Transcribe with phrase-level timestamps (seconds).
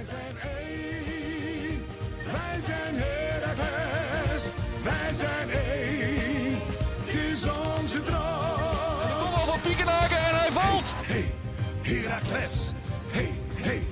[0.00, 1.86] Wij zijn één,
[2.32, 4.42] wij zijn Heracles,
[4.82, 6.60] wij zijn één,
[7.00, 9.18] het is onze droom.
[9.18, 10.94] Kom al van Piekenhaken en hij valt.
[10.96, 11.34] Hey,
[11.82, 12.72] Heracles,
[13.10, 13.82] hey, hey,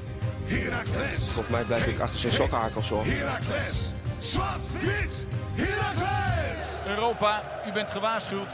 [0.44, 3.04] Heracles, Volgens mij blijf ik achter zijn sokkenhakels hoor.
[3.04, 6.86] Heracles, zwart, wit, Heracles.
[6.86, 8.50] Europa, u bent gewaarschuwd.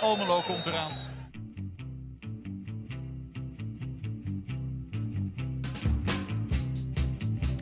[0.00, 1.03] Almelo komt eraan.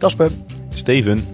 [0.02, 0.30] Kasper,
[0.74, 1.28] Steven,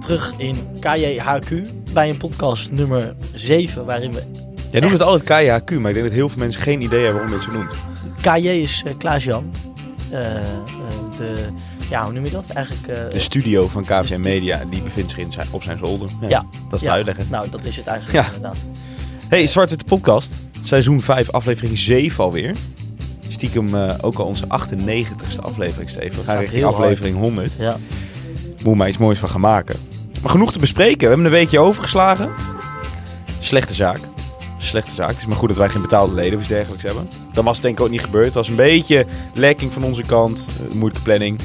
[0.00, 1.54] terug in KJHQ
[1.92, 4.22] bij een podcast nummer 7 waarin we...
[4.70, 7.22] jij noemt het altijd KJHQ, maar ik denk dat heel veel mensen geen idee hebben
[7.22, 7.74] waarom je het zo noemt.
[8.20, 9.52] KJ is eh, Klaas-Jan.
[10.10, 10.42] Eh, eh,
[11.16, 11.34] de,
[11.90, 12.48] ja, hoe noem je dat?
[12.48, 12.86] Eigenlijk...
[13.10, 16.08] De studio van KVM Media, die bevindt zich in zijn, op zijn zolder.
[16.28, 16.46] Ja.
[16.68, 17.26] Dat is ja, te uitleggen.
[17.30, 18.34] Nou, dat is het eigenlijk Ja.
[18.34, 18.58] inderdaad.
[19.28, 20.32] Hey, Zwarte de podcast.
[20.62, 22.56] Seizoen 5, aflevering 7 alweer.
[23.28, 26.18] Stiekem ook al onze 98ste aflevering, Steven.
[26.18, 27.52] We gaan gaat richting aflevering 100.
[27.58, 27.76] Ja.
[28.64, 29.76] Moet maar iets moois van gaan maken.
[30.22, 30.98] Maar genoeg te bespreken.
[30.98, 32.30] We hebben een weekje overgeslagen.
[33.40, 33.98] Slechte zaak.
[34.58, 35.08] Slechte zaak.
[35.08, 37.08] Het is maar goed dat wij geen betaalde leden of iets dergelijks hebben.
[37.32, 38.24] Dan was het denk ik ook niet gebeurd.
[38.24, 40.48] Het was een beetje lekking van onze kant.
[40.72, 41.40] moeilijke planning.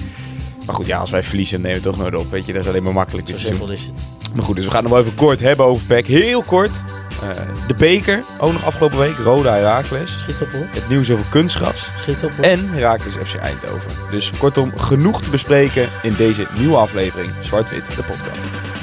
[0.65, 2.31] Maar goed, ja, als wij verliezen, nemen we het toch nooit op.
[2.31, 4.03] Weet je, dat is alleen maar makkelijk Zo simpel is het.
[4.33, 6.07] Maar goed, dus we gaan het nog wel even kort hebben over PEC.
[6.07, 6.81] Heel kort.
[7.21, 9.17] Eh, de beker, ook nog afgelopen week.
[9.17, 10.19] Roda Heracles.
[10.19, 10.67] Schiet op hoor.
[10.69, 11.89] Het nieuws over kunstgras.
[11.97, 12.45] Schiet op hoor.
[12.45, 13.91] En Heracles FC Eindhoven.
[14.11, 17.31] Dus kortom, genoeg te bespreken in deze nieuwe aflevering.
[17.39, 18.77] Zwart-Wit, de podcast.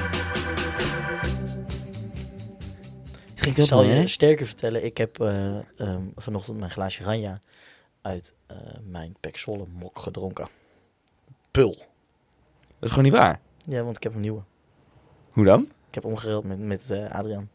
[3.46, 4.84] Ik zal je sterker vertellen.
[4.84, 7.38] Ik heb eh, ehm, vanochtend mijn glaasje Ranja
[8.00, 10.48] uit eh, mijn Pek Zwolle mok gedronken.
[11.50, 11.70] Pul.
[11.70, 11.86] Dat
[12.80, 13.40] is gewoon niet waar.
[13.64, 14.42] Ja, want ik heb een nieuwe.
[15.30, 15.62] Hoe dan?
[15.88, 17.50] Ik heb omgeruild met, met eh, Adriaan.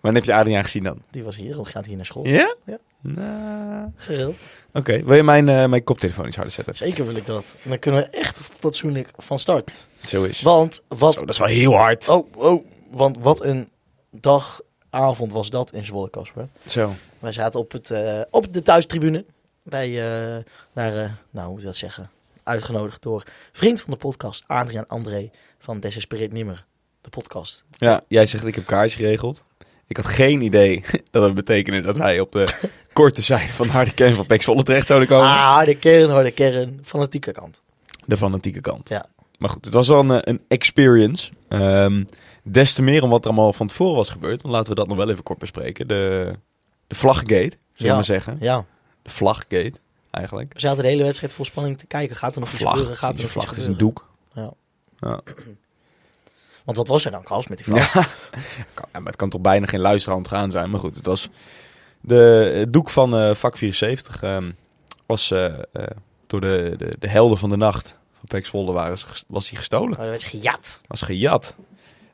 [0.00, 1.02] Wanneer heb je Adriaan gezien dan?
[1.10, 2.26] Die was hier, gaat hier naar school.
[2.26, 2.54] Ja?
[2.64, 2.78] Ja.
[3.00, 4.34] Nou.
[4.72, 6.74] Oké, wil je mijn, eh, mijn koptelefoon iets harder zetten?
[6.74, 7.56] Zeker wil ik dat.
[7.62, 9.88] En dan kunnen we echt fatsoenlijk van start.
[10.06, 10.42] Zo is.
[10.42, 11.14] Want wat...
[11.14, 12.08] Zo, dat is wel heel hard.
[12.08, 13.68] Oh, oh, want wat een
[14.10, 16.48] dagavond was dat in Zwolle, Kasper.
[16.66, 16.92] Zo.
[17.18, 19.24] Wij zaten op, het, eh, op de thuistribune.
[19.62, 22.10] Wij eh, waren, nou hoe moet je dat zeggen,
[22.42, 23.22] uitgenodigd door
[23.52, 26.66] vriend van de podcast, Adriaan André van Desespereerd Nimmer.
[27.00, 27.64] De podcast.
[27.70, 29.44] Ja, jij zegt ik heb kaars geregeld.
[29.88, 33.72] Ik had geen idee dat het betekende dat wij op de korte zijde van de
[33.72, 35.26] harde kern van Pek Zwolle terecht zouden komen.
[35.26, 36.78] Ah, harde kern, harde kern.
[36.82, 37.62] Fanatieke kant.
[38.06, 38.88] De fanatieke kant.
[38.88, 39.06] Ja.
[39.38, 41.30] Maar goed, het was wel een, eh, een experience.
[41.48, 42.04] Ehm,
[42.42, 44.42] des te meer om wat er allemaal van tevoren was gebeurd.
[44.42, 45.88] Want laten we dat nog wel even kort bespreken.
[45.88, 46.32] De,
[46.86, 47.94] de vlaggate, zullen we Ja.
[47.94, 48.36] maar zeggen.
[48.40, 48.64] Ja,
[49.02, 49.72] De vlaggate,
[50.10, 50.52] eigenlijk.
[50.52, 52.16] we zaten de hele wedstrijd vol spanning te kijken.
[52.16, 52.96] Gaat er nog iets Vlag, gebeuren?
[52.96, 54.08] Gaat er iets vlag is een doek.
[54.32, 54.52] Ja.
[55.00, 55.20] Ja.
[56.68, 57.94] Want wat was er dan, Klaus, met die vlag?
[57.94, 58.06] Ja.
[58.92, 60.70] Maar het kan toch bijna geen luisteraar ontgaan zijn.
[60.70, 61.28] Maar goed, het was...
[62.00, 64.50] De het doek van eh, vak 74 ehm,
[65.06, 65.86] was eh, eh,
[66.26, 67.96] door de, de, de helden van de nacht
[68.26, 69.88] van Zwolle waren, was hij gestolen.
[69.88, 70.80] Maar dat werd gejat.
[70.86, 71.54] was gejat.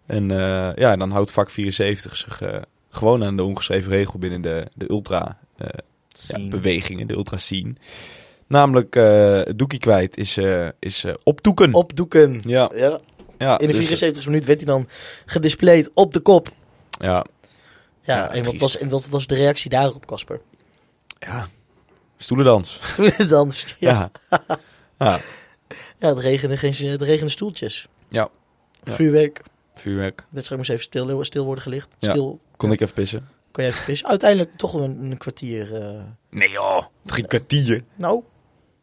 [0.07, 0.29] En
[0.77, 2.43] ja, en dan houdt vak 74 zich
[2.91, 5.39] gewoon aan de ongeschreven regel binnen de, de ultra
[6.13, 7.75] ja, bewegingen, de ultra scene.
[8.47, 10.39] Namelijk, het doekje kwijt is,
[10.79, 11.75] is opdoeken.
[11.75, 12.43] Opdoeken.
[12.45, 13.01] Ja, Ja.
[13.39, 14.89] Ja, In de dus, 74 minuut werd hij dan
[15.27, 16.49] gedisplayed op de kop.
[16.99, 17.25] ja, Ja,
[18.17, 20.41] Ja, en, wat was, en wat was de reactie daarop, Casper?
[21.19, 21.49] ja,
[22.17, 22.81] stoelendans.
[22.97, 23.77] Toen het dans.
[23.79, 24.11] Ja.
[24.31, 24.41] Ja.
[24.99, 25.21] ja,
[25.99, 27.89] Ja, het regende, geen, het regende stoeltjes.
[28.09, 28.29] Ja.
[28.85, 29.43] Vuurwerk.
[29.75, 30.17] vuurwerk.
[30.17, 31.95] De wedstrijd moest even stil, stil worden gelicht.
[31.99, 32.41] Stil.
[32.57, 33.29] Kon ik even pissen?
[33.51, 34.09] Kon je even pissen.
[34.09, 35.83] Uiteindelijk toch een, een kwartier.
[35.83, 37.85] eh, Nee joh, drie kwartier.
[37.95, 38.23] nou,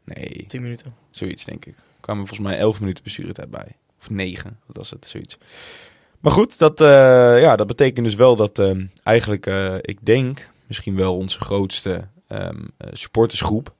[0.05, 0.95] Nee, tien minuten.
[1.09, 1.75] zoiets denk ik.
[1.77, 3.75] Er kwamen volgens mij elf minuten bestuurtijd bij.
[4.01, 5.37] Of negen, wat was het, zoiets.
[6.19, 6.87] Maar goed, dat, eh,
[7.41, 12.07] ja, dat betekent dus wel dat ehm, eigenlijk, eh, ik denk, misschien wel onze grootste
[12.27, 13.73] ehm, eh, supportersgroep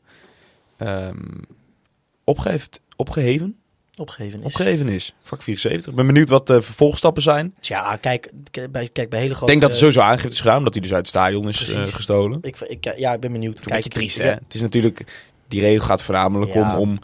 [0.78, 1.18] ehm,
[2.24, 3.56] opgeeft, opgeheven,
[3.98, 4.46] Opgegeven is.
[4.46, 5.16] opgeheven is.
[5.24, 5.90] Vak 74.
[5.92, 7.54] Ik ben benieuwd wat de vervolgstappen zijn.
[7.60, 8.32] Tja, kijk,
[8.72, 9.46] bij, kijk, bij hele Ik grote...
[9.52, 11.58] denk dat er sowieso aangifte is gedaan, omdat hij dus uit het stadion is
[11.94, 12.40] gestolen.
[12.42, 13.60] Ik, ik, ja, ik ben benieuwd.
[13.60, 14.32] Het is een beetje triest, ik- hè?
[14.32, 15.04] Het is natuurlijk,
[15.48, 16.78] die regel gaat voornamelijk Ja.
[16.78, 17.00] om, om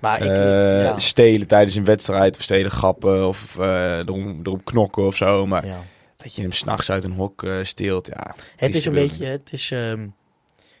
[0.00, 4.64] Maar ik, eh, ja, stelen tijdens een wedstrijd of stelen grappen of eh erom, erom
[4.64, 5.46] knokken of zo.
[5.46, 5.82] Maar ja.
[6.16, 8.34] dat je hem s'nachts uit een hok eh, steelt, ja.
[8.56, 10.06] Het is een beetje, het is, ehm,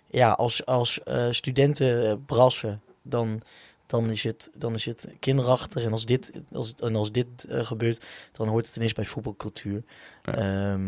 [0.06, 1.00] ja, als, als
[1.30, 3.42] studenten brassen, dan,
[3.86, 5.84] dan, is het, dan is het kinderachtig.
[5.84, 9.82] En als dit, als, en als dit gebeurt, dan hoort het ineens bij voetbalcultuur.
[10.22, 10.42] Ja.
[10.42, 10.78] Ja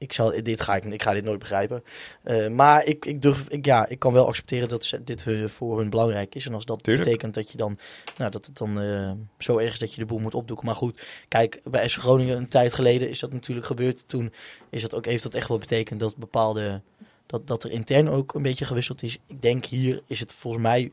[0.00, 1.84] ik, zal, dit ga ik, ik ga dit nooit begrijpen.
[2.22, 5.90] Eh, maar ik, ik, durf, ik, ja, ik kan wel accepteren dat dit voor hun
[5.90, 6.46] belangrijk is.
[6.46, 7.06] En als dat Tuurlijk.
[7.06, 7.78] betekent dat je dan,
[8.16, 10.66] nou, dat het dan eh, zo erg is dat je de boel moet opdoeken.
[10.66, 14.08] Maar goed, kijk, bij SV Groningen een tijd geleden is dat natuurlijk gebeurd.
[14.08, 14.32] Toen
[14.70, 16.80] is dat ook, heeft dat echt wel betekend dat bepaalde.
[17.26, 19.18] Dat, dat er intern ook een beetje gewisseld is.
[19.26, 20.92] Ik denk hier is het volgens mij.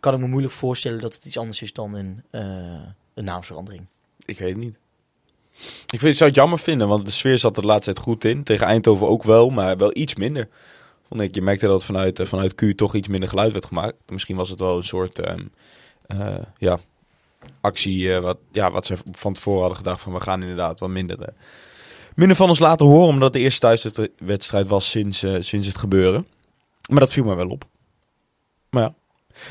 [0.00, 3.86] kan ik me moeilijk voorstellen dat het iets anders is dan een, eh, een naamsverandering.
[4.24, 4.76] Ik weet het niet.
[5.86, 8.24] Ik vind, zou het jammer vinden, want de sfeer zat er de laatste tijd goed
[8.24, 8.42] in.
[8.42, 10.48] Tegen Eindhoven ook wel, maar wel iets minder.
[11.08, 11.34] Vond ik.
[11.34, 13.94] Je merkte dat vanuit, eh, vanuit Q toch iets minder geluid werd gemaakt.
[14.06, 15.44] Misschien was het wel een soort ehm,
[16.06, 16.78] eh, ja,
[17.60, 20.88] actie, eh, wat, ja, wat ze van tevoren hadden gedacht van we gaan inderdaad wat
[20.88, 21.32] minder,
[22.14, 23.08] minder van ons laten horen.
[23.08, 26.26] Omdat de eerste thuiswedstrijd was sinds, sinds het gebeuren.
[26.88, 27.64] Maar dat viel me wel op.
[28.70, 28.94] Maar ja.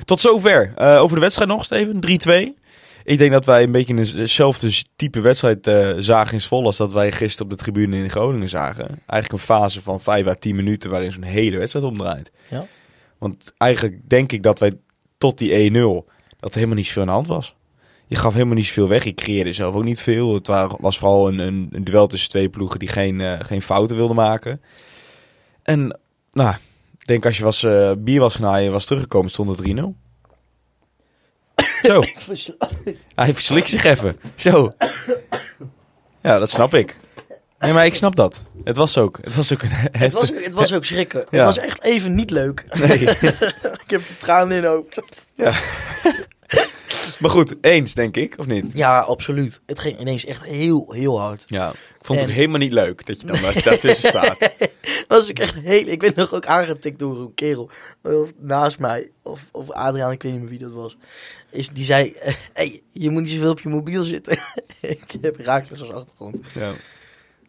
[0.05, 0.73] Tot zover.
[0.77, 2.00] Over de wedstrijd nog, Steven.
[2.00, 2.62] 3-2.
[3.03, 6.77] Ik denk dat wij een beetje een- hetzelfde type wedstrijd eh, zagen in Zwolle als
[6.77, 8.88] dat wij gisteren op de tribune in Groningen zagen.
[8.88, 12.31] Eigenlijk een fase van 5 à 10 minuten waarin zo'n hele wedstrijd omdraait.
[12.50, 12.65] Ja.
[13.17, 14.73] Want eigenlijk denk ik dat wij
[15.17, 16.05] tot die 1-0,
[16.39, 17.55] dat er helemaal niet zoveel aan de hand was.
[18.07, 19.03] Je gaf helemaal niet zoveel weg.
[19.03, 20.33] Je creëerde zelf ook niet veel.
[20.33, 23.61] Het wa- was vooral een, een, een duel tussen twee ploegen die geen, eh, geen
[23.61, 24.61] fouten wilden maken.
[25.63, 26.00] En
[26.31, 26.55] nou,
[27.00, 29.95] ik denk als je was, eh, bier was gaan was teruggekomen, stond het 3-0.
[31.63, 32.04] Zo.
[33.15, 34.19] Hij verslikt zich even.
[34.36, 34.71] Zo.
[36.21, 36.98] Ja, dat snap ik.
[37.60, 38.42] Nee, maar ik snap dat.
[38.63, 40.19] Het was ook, het was ook een Het heftig...
[40.19, 41.19] was, het was ook schrikken.
[41.30, 41.45] Ja.
[41.45, 42.63] Het was echt even niet leuk.
[42.74, 43.00] Nee.
[43.83, 45.04] ik heb de tranen in de ogen.
[45.33, 45.60] Ja.
[47.19, 48.65] maar goed, eens denk ik, of niet?
[48.74, 49.62] Ja, absoluut.
[49.65, 51.44] Het ging ineens echt heel, heel hard.
[51.48, 51.69] Ja.
[51.69, 54.39] Ik vond het ook helemaal niet leuk dat je dan daar- daartussen staat.
[54.39, 55.88] Het was ook echt heel...
[55.88, 57.69] Ik ben nog ook aangetikt door een kerel
[58.04, 59.10] of naast mij.
[59.21, 60.98] Of, of Adriaan, ik weet niet meer wie dat was.
[61.53, 62.15] Is, die zei,
[62.53, 64.38] hey, je moet niet zoveel op je mobiel zitten.
[64.81, 66.39] ik heb Herakles als achtergrond.
[66.53, 66.71] Ja.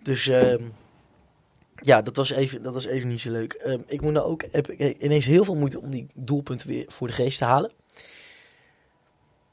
[0.02, 0.62] Dus ehm,
[1.76, 3.52] ja, dat was, even, dat was even niet zo leuk.
[3.52, 6.84] Ehm, ik moet nou ook heb ik ineens heel veel moeite om die doelpunten weer
[6.86, 7.72] voor de geest te halen.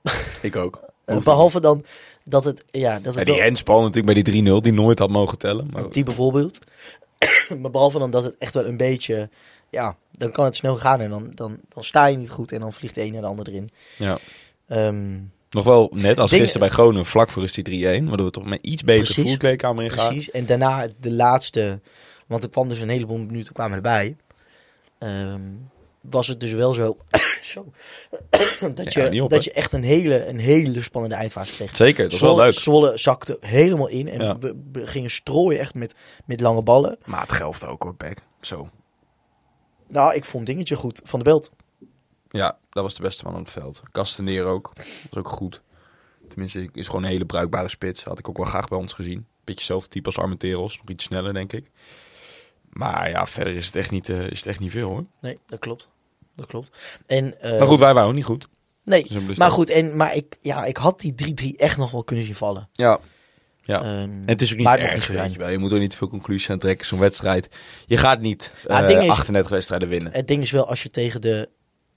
[0.42, 0.90] Ik ook.
[1.06, 1.86] Eh, behalve dan
[2.24, 5.10] dat het, ja, dat Ja, het die handsbal natuurlijk bij die 3-0, die nooit had
[5.10, 5.70] mogen tellen.
[5.72, 6.60] Maar Die bijvoorbeeld.
[7.62, 9.30] maar behalve dan dat het echt wel een beetje...
[9.70, 12.60] Ja, dan kan het snel gaan en dan, dan, dan sta je niet goed en
[12.60, 13.70] dan vliegt de een de ander erin.
[13.98, 14.20] ja.
[14.72, 15.20] Ehm,
[15.50, 18.08] Nog wel net als Dingen- gisteren bij Groningen, vlak voor is die 3-1.
[18.08, 19.30] Waardoor we toch met iets beter Precies.
[19.30, 20.08] voetkleedkamer ingaan.
[20.08, 20.32] precies.
[20.32, 21.80] En daarna de laatste...
[22.28, 24.16] Want er kwam dus een heleboel minuten kwamen erbij.
[25.00, 25.42] Ehm,
[26.02, 26.98] was het dus wel zo...
[27.42, 27.66] zo
[28.74, 31.76] dat, Ja, je, op, dat je echt een hele, een hele spannende eindfase kreeg.
[31.76, 32.54] Zeker, dat is wel Zwolle, leuk.
[32.60, 34.38] Zwolle zakte helemaal in en Ja.
[34.38, 35.94] we, we gingen strooien echt met,
[36.26, 36.98] met lange ballen.
[37.06, 38.22] Maar het gelft ook hoor, Beck.
[38.42, 38.70] Zo.
[39.88, 41.52] Nou, ik vond dingetje goed van de belt.
[42.32, 43.82] Ja, dat was de beste man op het veld.
[43.92, 44.72] Kasteneer ook.
[44.76, 45.62] Dat was ook goed.
[46.30, 48.04] Tenminste, is gewoon een hele bruikbare spits.
[48.04, 49.26] Had ik ook wel graag bij ons gezien.
[49.44, 50.78] Beetje hetzelfde type als Armenteros.
[50.78, 51.70] Nog iets sneller, denk ik.
[52.70, 55.06] Maar ja, verder is het echt niet, eh, is het echt niet veel hoor.
[55.22, 55.88] Nee, dat klopt.
[56.36, 56.78] Dat klopt.
[57.06, 58.48] En, eh, maar goed, wij waren ook niet goed.
[58.84, 59.08] Nee,
[59.38, 59.70] maar goed.
[59.70, 62.70] En, maar ik, ja, ik had die 3-3 echt nog wel kunnen zien vallen.
[62.74, 63.00] Ja.
[63.64, 63.82] Ja.
[63.82, 65.50] Ehm, En het is ook niet erg, weet je wel.
[65.50, 66.86] Je moet ook niet te veel conclusies aan trekken.
[66.88, 67.50] Zo'n wedstrijd.
[67.86, 70.12] Je gaat niet Nou, is- 38 wedstrijden winnen.
[70.14, 71.50] Het ding is wel, als je tegen de...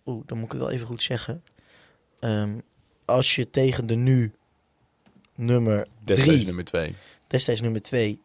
[0.07, 1.45] Oeh, dan moet ik het wel even goed zeggen.
[2.21, 2.59] Ehm,
[3.05, 4.33] als je tegen de nu
[5.35, 6.95] nummer Destijds 3, nummer 2.
[7.27, 8.21] destijds nummer 2,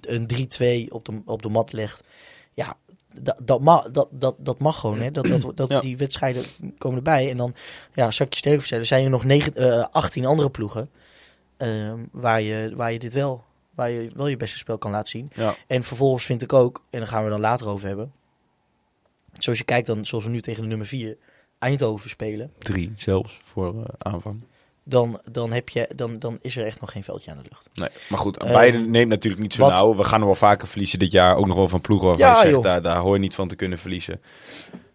[0.00, 2.04] een 3-2 op de, op de mat legt.
[2.54, 2.76] Ja,
[3.22, 4.98] dat, dat, mag, dat, dat, dat mag gewoon.
[4.98, 5.10] Hè?
[5.10, 5.80] Dat, dat, dat, Ja.
[5.80, 6.44] Die wedstrijden
[6.78, 7.30] komen erbij.
[7.30, 7.54] En dan,
[7.94, 10.90] ja, zal ik je vertellen, zijn er nog negen, eh, 18 andere ploegen
[11.56, 13.44] ehm, waar, je, waar je dit wel,
[13.74, 15.30] waar je wel je beste spel kan laten zien.
[15.34, 15.54] Ja.
[15.66, 18.12] En vervolgens vind ik ook, en daar gaan we dan later over hebben.
[19.38, 21.16] Zoals je kijkt dan, zoals we nu tegen de nummer 4
[21.58, 22.52] Eindhoven spelen.
[22.58, 24.40] Drie zelfs voor eh, aanvang.
[24.84, 27.68] Dan, dan, heb je, dan, dan is er echt nog geen veldje aan de lucht.
[27.74, 29.96] Nee, maar goed, beide neemt natuurlijk niet zo wat- nauw.
[29.96, 31.36] We gaan er wel vaker verliezen dit jaar.
[31.36, 33.48] Ook nog wel van ploegen waarvan Ja, je zegt, daar, daar hoor je niet van
[33.48, 34.20] te kunnen verliezen.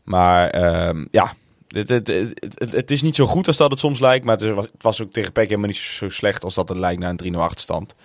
[0.03, 1.33] Maar ehm, ja,
[1.67, 4.25] het, het, het, het, het is niet zo goed als dat het soms lijkt.
[4.25, 6.77] Maar het was, het was ook tegen PEC helemaal niet zo slecht als dat het
[6.77, 7.95] lijkt na een 3-0 achterstand.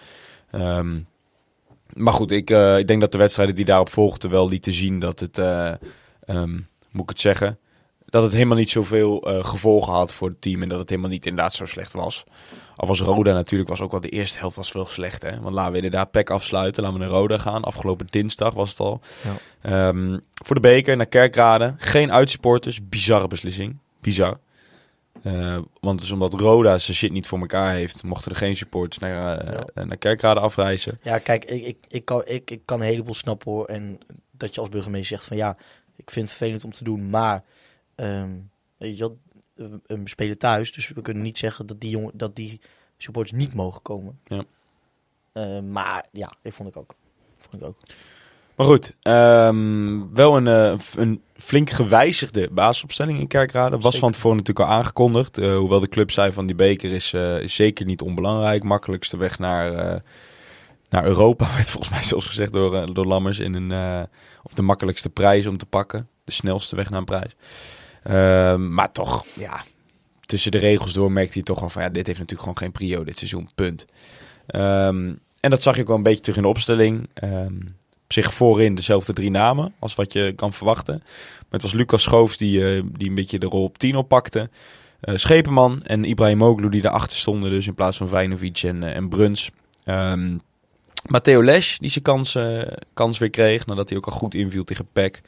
[0.51, 0.99] Ehm,
[1.93, 4.99] maar goed, ik, eh, ik denk dat de wedstrijden die daarop volgden wel lieten zien
[4.99, 5.73] dat het, eh,
[6.37, 6.53] ehm,
[6.91, 7.59] moet ik het zeggen,
[8.07, 10.63] dat het helemaal niet zoveel eh gevolgen had voor het team.
[10.63, 12.25] En dat het helemaal niet inderdaad zo slecht was.
[12.77, 15.23] Al was Roda natuurlijk, was ook wel de eerste helft was wel slecht.
[15.23, 15.41] Hè?
[15.41, 16.83] Want laten we inderdaad PEC afsluiten.
[16.83, 17.63] Laten we naar Roda gaan.
[17.65, 19.01] Afgelopen dinsdag was het al.
[19.23, 19.89] Ja.
[19.89, 21.75] Ehm, voor de beker naar Kerkrade.
[21.77, 22.89] Geen uitsupporters.
[22.89, 23.77] Bizarre beslissing.
[24.01, 24.39] Bizar.
[25.23, 28.99] Eh, want dus omdat Roda zijn shit niet voor elkaar heeft, mochten er geen supporters
[28.99, 29.85] naar, eh, Ja.
[29.85, 30.99] naar Kerkrade afreizen.
[31.03, 33.67] Ja, kijk, ik, ik, ik, kan, ik, ik kan een heleboel snappen hoor.
[33.67, 33.99] En
[34.31, 35.57] dat je als burgemeester zegt van ja,
[35.99, 37.45] ik vind het vervelend om te doen, maar
[37.95, 38.37] ehm,
[38.77, 39.13] weet je,
[39.87, 42.61] we spelen thuis, dus we kunnen niet zeggen dat die, jongen, dat die
[42.97, 44.21] supporters niet mogen komen.
[44.25, 44.45] Ja.
[45.33, 46.95] Eh, maar ja, ik vond ik ook.
[47.37, 47.77] Vond ik ook.
[48.59, 53.77] Maar goed, ehm, wel een, eh, een flink gewijzigde basisopstelling in Kerkrade.
[53.77, 53.99] Was Zeker.
[53.99, 55.39] van tevoren natuurlijk al aangekondigd.
[55.39, 58.63] Eh, hoewel de club zei van die beker is, eh, is zeker niet onbelangrijk.
[58.63, 60.03] Makkelijkste weg naar,
[60.89, 63.39] naar Europa, werd volgens mij zelfs gezegd door, eh, door Lammers.
[63.39, 64.03] In een, eh,
[64.43, 66.09] of de makkelijkste prijs om te pakken.
[66.25, 67.37] De snelste weg naar een prijs.
[68.03, 69.65] Ehm, maar toch, ja,
[70.27, 71.83] tussen de regels door merkte hij toch wel van...
[71.83, 73.87] ja, dit heeft natuurlijk gewoon geen prio dit seizoen, punt.
[74.47, 77.09] Ehm, en dat zag je ook wel een beetje terug in de opstelling.
[77.15, 77.57] Ehm,
[78.05, 80.95] op zich voorin dezelfde drie namen als wat je kan verwachten.
[81.39, 84.51] Maar het was Lucas Schoofs die, eh, die een beetje de rol op 10 oppakte.
[85.01, 87.51] Eh Schepenman en Ibrahimoglu die daarachter stonden.
[87.51, 89.51] Dus in plaats van Vijnovic en, en Bruns.
[91.07, 92.63] Matteo Lesch die zijn kans, eh,
[92.95, 93.67] kans weer kreeg.
[93.67, 95.21] Nadat hij ook al goed inviel tegen Peck.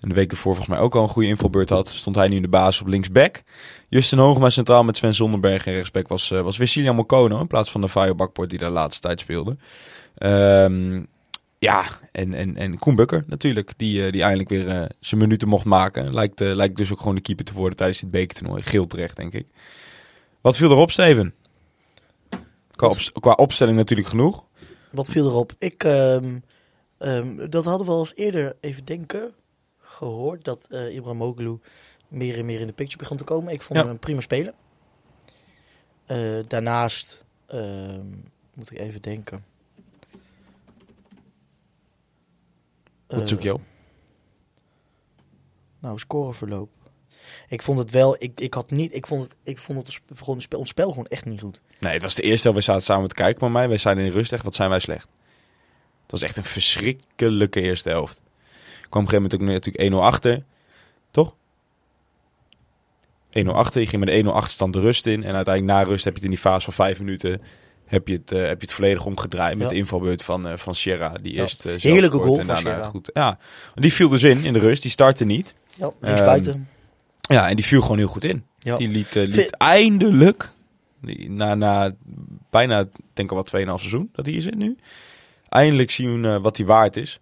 [0.00, 1.88] En de week ervoor volgens mij ook al een goede invalbeurt had.
[1.88, 3.42] Stond hij nu in de basis op linksback.
[3.88, 5.66] Justin Hoogma centraal met Sven Zonderberg.
[5.66, 7.40] En rechtsback was, eh, was weer Mokono.
[7.40, 9.56] In plaats van de Fire Bakport die de laatste tijd speelde.
[10.18, 11.02] Ehm,
[11.58, 13.72] ja, en, en, en Koen Bukker natuurlijk.
[13.76, 16.14] Die, eh, die eindelijk weer zijn minuten mocht maken.
[16.14, 18.62] Lijkt, lijkt dus ook gewoon de keeper te worden tijdens dit bekertoernooi.
[18.62, 19.46] Geel terecht, denk ik.
[20.40, 21.34] Wat viel erop, Steven?
[22.76, 24.44] Qua, Wat- op, qua opstelling natuurlijk genoeg.
[24.90, 25.52] Wat viel erop?
[25.58, 26.38] Ik, ehm,
[26.98, 29.34] ehm, dat hadden we al eens eerder even denken
[29.78, 30.44] gehoord.
[30.44, 31.58] Dat eh Ibrahimoglu
[32.08, 33.52] meer en meer in de picture begon te komen.
[33.52, 33.84] Ik vond Ja.
[33.84, 34.54] hem een prima speler.
[36.06, 38.06] Eh, daarnaast ehm,
[38.54, 39.44] moet ik even denken.
[43.06, 43.60] Wat Eh, zoek je op?
[45.78, 46.70] Nou, scoreverloop.
[47.48, 50.40] Ik vond het wel, ik, ik had niet, ik vond het, ik vond het gewoon,
[50.40, 51.60] spel, ons spel gewoon echt niet goed.
[51.80, 52.58] Nee, het was de eerste helft.
[52.66, 53.68] We zaten samen te kijken met mij.
[53.68, 55.06] Wij zeiden in rust echt, wat zijn wij slecht.
[56.02, 58.20] Het was echt een verschrikkelijke eerste helft.
[58.82, 60.44] Ik kwam op een gegeven moment ook natuurlijk 1-0 achter.
[61.10, 61.34] Toch?
[63.38, 63.80] 1-0 achter.
[63.80, 65.24] Je ging met de 1-0 achterstand de rust in.
[65.24, 67.42] En uiteindelijk na rust heb je het in die fase van vijf minuten...
[67.86, 69.72] heb je het, eh, heb je het volledig omgedraaid met Ja.
[69.72, 71.08] de invalbeurt van, eh van Sierra.
[71.22, 71.40] Die Ja.
[71.40, 72.82] eerst eh, Heerlijke goal en van Sierra.
[72.86, 73.38] Goed, ja,
[73.74, 74.82] die viel dus in, in de rust.
[74.82, 75.54] Die startte niet.
[75.74, 76.68] Ja, links Ehm, buiten.
[77.28, 78.44] Ja, en die viel gewoon heel goed in.
[78.58, 78.76] Ja.
[78.76, 80.50] Die liet, eh, liet Vind- eindelijk,
[81.26, 81.94] na, na
[82.50, 84.76] bijna, ik denk al wel 2,5 seizoen dat hij hier zit nu,
[85.48, 87.20] eindelijk zien eh, wat hij waard is.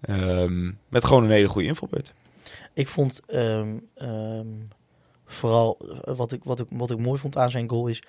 [0.00, 2.12] Ehm, met gewoon een hele goede invalbeurt.
[2.72, 4.46] Ik vond ehm, ehm,
[5.26, 8.02] vooral eh, wat ik, wat, ik, wat ik mooi vond aan zijn goal is.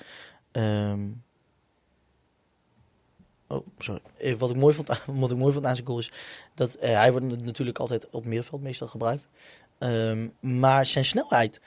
[3.47, 4.01] oh, sorry.
[4.37, 6.11] Wat ik, mooi vond aan, wat ik mooi vond aan zijn goal is
[6.55, 9.29] dat hij wordt natuurlijk altijd op middenveld meestal gebruikt.
[9.79, 11.61] Ehm, maar zijn snelheid.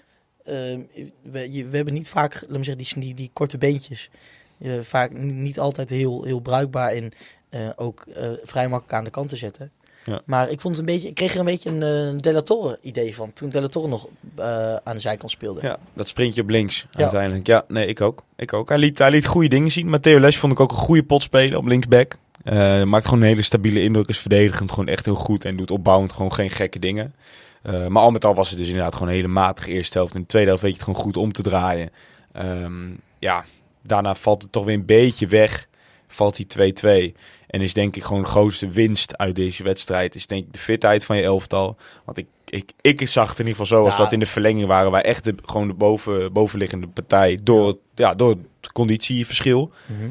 [0.45, 0.81] ehm,
[1.23, 4.11] we, we hebben niet vaak, laat me zeggen, die, die, die korte beentjes.
[4.59, 7.11] eh, vaak ni- niet altijd heel, heel bruikbaar en
[7.49, 9.71] eh, ook eh, vrij makkelijk aan de kant te zetten.
[10.05, 10.21] Ja.
[10.26, 12.79] Maar ik vond het een beetje, ik kreeg er een beetje een uh, Della Torre
[12.83, 13.33] idee van.
[13.33, 15.61] Toen Della Torre nog eh, aan de zijkant speelde.
[15.62, 17.00] Ja, dat sprintje op links Ja.
[17.00, 17.47] uiteindelijk.
[17.47, 18.23] Ja, nee, ik ook.
[18.37, 18.69] Ik ook.
[18.69, 19.88] Hij liet, hij liet goede dingen zien.
[19.88, 22.17] Matteo Les vond ik ook een goede pot spelen op linksback.
[22.45, 24.09] Eh, maakt gewoon een hele stabiele indruk.
[24.09, 25.45] Is verdedigend gewoon echt heel goed.
[25.45, 27.14] En doet opbouwend gewoon geen gekke dingen.
[27.62, 30.14] Eh, maar al met al was het dus inderdaad gewoon een hele matige eerste helft.
[30.14, 31.90] In de tweede helft weet je het gewoon goed om te draaien.
[32.33, 32.88] Ehm,
[33.19, 33.45] ja,
[33.83, 35.69] daarna valt het toch weer een beetje weg.
[36.09, 37.14] Valt die 2-2.
[37.47, 40.14] En is denk ik gewoon de grootste winst uit deze wedstrijd.
[40.14, 41.76] Is denk ik de fitheid van je elftal.
[42.05, 43.85] Want ik, ik, ik zag het in ieder geval zo.
[43.85, 44.02] Als Ja.
[44.02, 47.38] dat in de verlenging waren wij echt de, gewoon de boven, bovenliggende partij.
[47.43, 49.73] Door, het, ja, door het conditieverschil.
[49.87, 50.11] Mhm.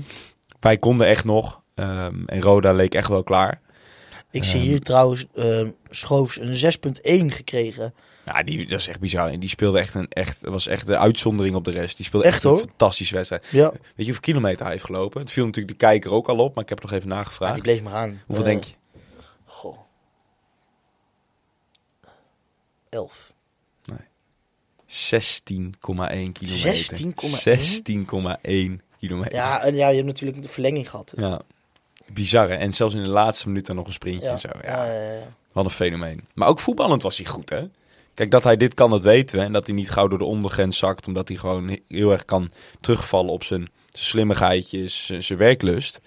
[0.60, 1.62] Wij konden echt nog.
[1.76, 3.62] Ehm, en Roda leek echt wel klaar.
[4.32, 4.68] Ik zie Ehm.
[4.68, 7.94] hier trouwens ehm Schoofs een 6.1 gekregen.
[8.26, 9.30] Ja, die, dat is echt bizar.
[9.30, 11.98] En die speelde echt een echt, was echt de uitzondering op de rest.
[11.98, 12.60] Die speelde echt, Echt, een hoor.
[12.60, 13.46] fantastische wedstrijd.
[13.52, 15.22] Ja, Weet je hoeveel kilometer hij heeft gelopen?
[15.22, 17.54] Het viel natuurlijk de kijker ook al op, maar ik heb nog even ja nagevraagd.
[17.54, 18.22] die bleef maar aan.
[18.26, 18.74] Hoeveel Eh, denk je?
[19.46, 19.78] Goh.
[22.90, 23.32] 11.
[24.86, 26.76] 16,1 kilometer.
[26.76, 27.40] 16,1?
[27.40, 29.34] 16,1 kilometer.
[29.34, 31.14] Ja, en ja, je hebt natuurlijk de verlenging gehad.
[31.16, 31.42] Ja.
[32.14, 32.56] Bizar hè?
[32.56, 34.50] En zelfs in de laatste minuut dan nog een sprintje en zo.
[34.62, 35.28] Ja, ja, ja, ja.
[35.52, 36.28] Wat een fenomeen.
[36.34, 37.64] Maar ook voetballend was hij goed hè?
[38.14, 39.46] Kijk, dat hij dit kan, dat weten we.
[39.46, 41.08] En dat hij niet gauw door de ondergrens zakt.
[41.08, 42.50] Omdat hij gewoon heel erg kan
[42.80, 46.00] terugvallen op zijn, zijn slimmigheidjes, zijn, zijn werklust.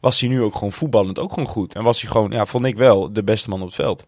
[0.00, 1.74] Was hij nu ook gewoon voetballend ook gewoon goed.
[1.74, 4.06] En was hij gewoon, ja, vond ik wel, de beste man op het veld.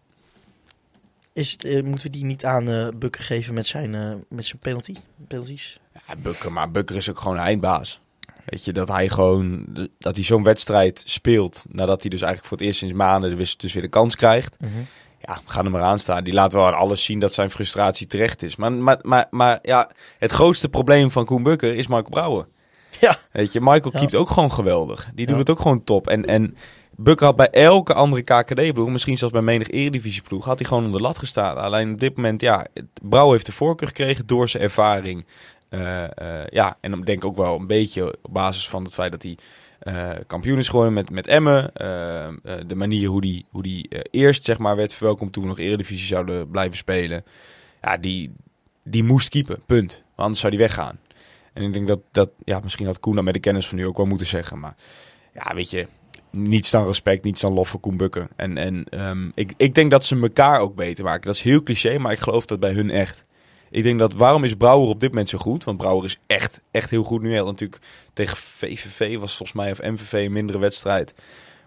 [1.33, 4.61] Is, eh, moeten we die niet aan eh Bukker geven met zijn, eh, met zijn
[4.61, 4.95] penalty?
[5.27, 5.79] penalties?
[6.07, 7.99] Ja, Bukker, maar Bukker is ook gewoon een eindbaas.
[8.49, 9.65] Weet je, dat hij gewoon,
[9.99, 13.57] dat hij zo'n wedstrijd speelt, nadat hij dus eigenlijk voor het eerst sinds maanden dus,
[13.57, 14.55] dus weer de kans krijgt.
[14.59, 14.71] Mhm.
[15.21, 16.23] Ja, ga er maar aan staan.
[16.23, 18.55] Die laat wel aan alles zien dat zijn frustratie terecht is.
[18.55, 19.89] Maar, maar, maar, maar ja,
[20.19, 22.47] het grootste probleem van Koen Bukker is Marco Brouwer.
[22.99, 23.15] Ja.
[23.31, 23.99] Weet je, Michael Ja.
[23.99, 25.09] keept ook gewoon geweldig.
[25.15, 25.41] Die doet Ja.
[25.41, 26.07] het ook gewoon top.
[26.07, 26.55] En, en
[26.95, 30.99] Bukker had bij elke andere KKD-ploeg, misschien zelfs bij menig Eredivisie-ploeg, had hij gewoon onder
[30.99, 31.57] de lat gestaan.
[31.57, 32.65] Alleen op dit moment, ja,
[33.01, 35.25] Brouwer heeft de voorkeur gekregen door zijn ervaring.
[35.69, 38.93] Eh, eh, ja, en dan denk ik ook wel een beetje op basis van het
[38.93, 39.37] feit dat hij
[39.79, 41.71] eh, kampioen is geworden met, met Emmen.
[42.67, 46.07] de manier hoe die, hoe die eerst zeg maar, werd verwelkomd toen we nog Eredivisie
[46.07, 47.23] zouden blijven spelen.
[47.81, 48.33] Ja, die,
[48.83, 50.03] die moest keepen, punt.
[50.15, 50.99] Anders zou die weggaan.
[51.53, 53.87] En ik denk dat, dat ja, misschien had Koen dat met de kennis van nu
[53.87, 54.59] ook wel moeten zeggen.
[54.59, 54.75] Maar
[55.33, 55.87] ja, weet je,
[56.29, 58.27] niets dan respect, niets dan lof voor Koen Bukker.
[58.35, 61.25] En, en ehm, ik, ik denk dat ze elkaar ook beter maken.
[61.25, 63.25] Dat is heel cliché, maar ik geloof dat bij hun echt.
[63.71, 65.63] Ik denk dat waarom is Brouwer op dit moment zo goed?
[65.63, 67.33] Want Brouwer is echt, echt heel goed nu.
[67.33, 67.81] Hij natuurlijk
[68.13, 71.13] tegen VVV was volgens mij of MVV een mindere wedstrijd.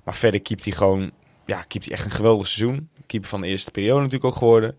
[0.04, 1.10] Maar verder keept hij gewoon,
[1.46, 2.88] ja, keept hij echt een geweldig seizoen.
[3.06, 4.76] Keeper van de eerste periode natuurlijk ook geworden.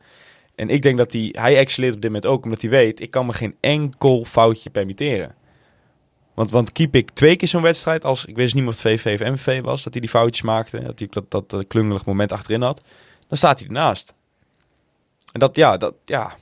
[0.56, 3.12] En ik denk dat hij, hij excelleert op dit moment ook omdat hij weet, ik
[3.12, 5.36] kan me geen enkel foutje permitteren.
[6.34, 9.20] Want, want keep ik twee keer zo'n wedstrijd, als ik wist niet of het VV
[9.22, 12.62] of MVV was, dat hij die foutjes maakte, dat hij dat, dat klungelig moment achterin
[12.62, 12.82] had,
[13.28, 14.14] dan staat hij ernaast.
[15.32, 16.36] En dat, ja, dat, ja,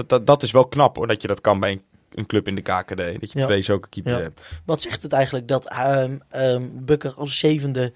[0.00, 1.82] dat, dat, dat is wel knap hoor, dat je dat kan bij een,
[2.14, 2.96] een club in de KKD.
[2.96, 3.44] Dat je Ja.
[3.44, 4.20] twee zulke keepers Ja.
[4.22, 4.42] hebt.
[4.64, 7.92] Wat zegt het eigenlijk dat ehm, Bukker als zevende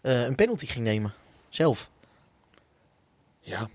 [0.00, 1.12] eh, een penalty ging nemen?
[1.48, 1.90] Zelf.
[3.40, 3.68] Ja.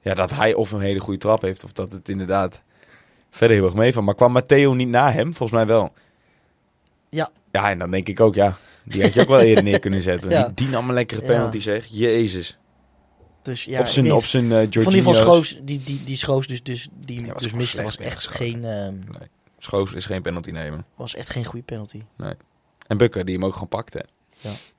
[0.00, 2.60] Ja, dat hij of een hele goede trap heeft, of dat het inderdaad
[3.30, 4.04] verder heel erg mee van.
[4.04, 5.34] Maar kwam Matteo niet na hem?
[5.34, 5.92] Volgens mij wel.
[7.08, 7.30] Ja.
[7.52, 10.02] Ja, en dan denk ik ook, ja, die had je ook wel eerder neer kunnen
[10.02, 10.30] zetten.
[10.36, 10.44] Ja.
[10.44, 11.86] Die, die nam een lekkere penalty, zeg.
[11.86, 12.58] Jezus.
[13.42, 15.14] Dus ja, op zijn, op zijn uh, van die van.
[15.14, 18.64] Schoos, die, die, die Schoos dus, dus, die Ja, was dus miste, was echt geen,
[18.64, 18.94] ehm,
[19.58, 20.84] Schoos is geen penalty nemen.
[20.96, 22.02] was echt geen goede penalty.
[22.86, 24.04] En Bukker, die hem ook gewoon pakte.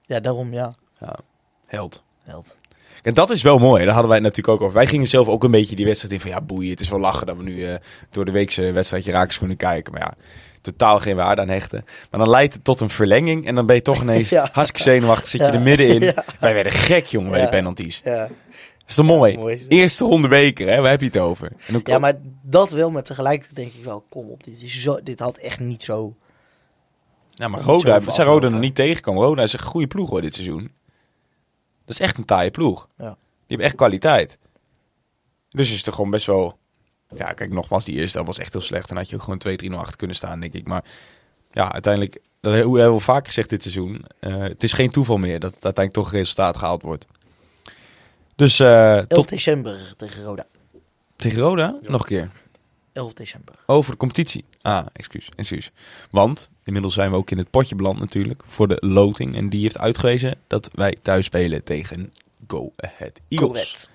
[0.05, 0.74] Ja, daarom ja.
[1.00, 1.15] Ja,
[1.65, 2.03] held.
[2.24, 2.58] Held.
[3.01, 3.84] En dat is wel mooi.
[3.84, 4.75] Daar hadden wij het natuurlijk ook over.
[4.77, 6.70] Wij gingen zelf ook een beetje die wedstrijd in van ja, boeien.
[6.70, 7.75] Het is wel lachen dat we nu eh,
[8.12, 9.93] door de weekse wedstrijdje Rakers kunnen kijken.
[9.93, 10.13] Maar ja,
[10.62, 11.86] totaal geen waarde aan hechten.
[12.12, 14.50] Maar dan leidt het tot een verlenging en dan ben je toch ineens Ja.
[14.51, 15.29] hartstikke zenuwachtig.
[15.29, 15.53] Zit je Ja.
[15.53, 16.01] er middenin.
[16.15, 16.24] Ja.
[16.39, 17.46] Wij werden gek, jongen, bij Ja.
[17.46, 18.01] de penalties.
[18.88, 19.38] Is toch mooi?
[19.38, 19.66] mooi.
[19.68, 20.82] Eerste ronde beker, hè?
[20.82, 21.52] Waar heb je het over?
[21.68, 25.04] En ja, maar dat wel, maar tegelijkertijd denk ik wel, kom op, dit, is zo,
[25.04, 26.16] dit had echt niet zo...
[27.30, 29.24] Ja, maar Roda, zijn Roda nog niet tegengekomen.
[29.24, 30.72] Roda is een goede ploeg hoor, dit seizoen.
[31.86, 32.88] Dat is echt een taaie ploeg.
[32.98, 33.06] Ja.
[33.06, 34.38] Die hebben echt kwaliteit.
[35.50, 36.58] Dus is er gewoon best wel...
[37.10, 38.88] Ja, kijk, nogmaals, die eerste was echt heel slecht.
[38.88, 39.42] Dan had je ook gewoon
[39.74, 40.68] 2-3-0 achter kunnen staan, denk ik.
[40.68, 40.84] Maar
[41.52, 42.22] ja, uiteindelijk...
[42.42, 44.06] Dat hebben we vaak gezegd dit seizoen.
[44.20, 47.08] eh, het is geen toeval meer dat het uiteindelijk toch resultaat gehaald wordt.
[48.36, 50.46] Dus eh 11 tot december tegen Roda.
[51.16, 52.32] tegen Roda, nog een keer.
[52.94, 53.56] 11 december.
[53.66, 54.46] Over de competitie.
[54.62, 55.72] Ah, excuus, excuus.
[56.10, 59.36] Want inmiddels zijn we ook in het potje beland natuurlijk voor de loting.
[59.36, 62.13] En die heeft uitgewezen dat wij thuis spelen tegen
[62.48, 63.50] Go Ahead Eagles.
[63.50, 63.89] Correct.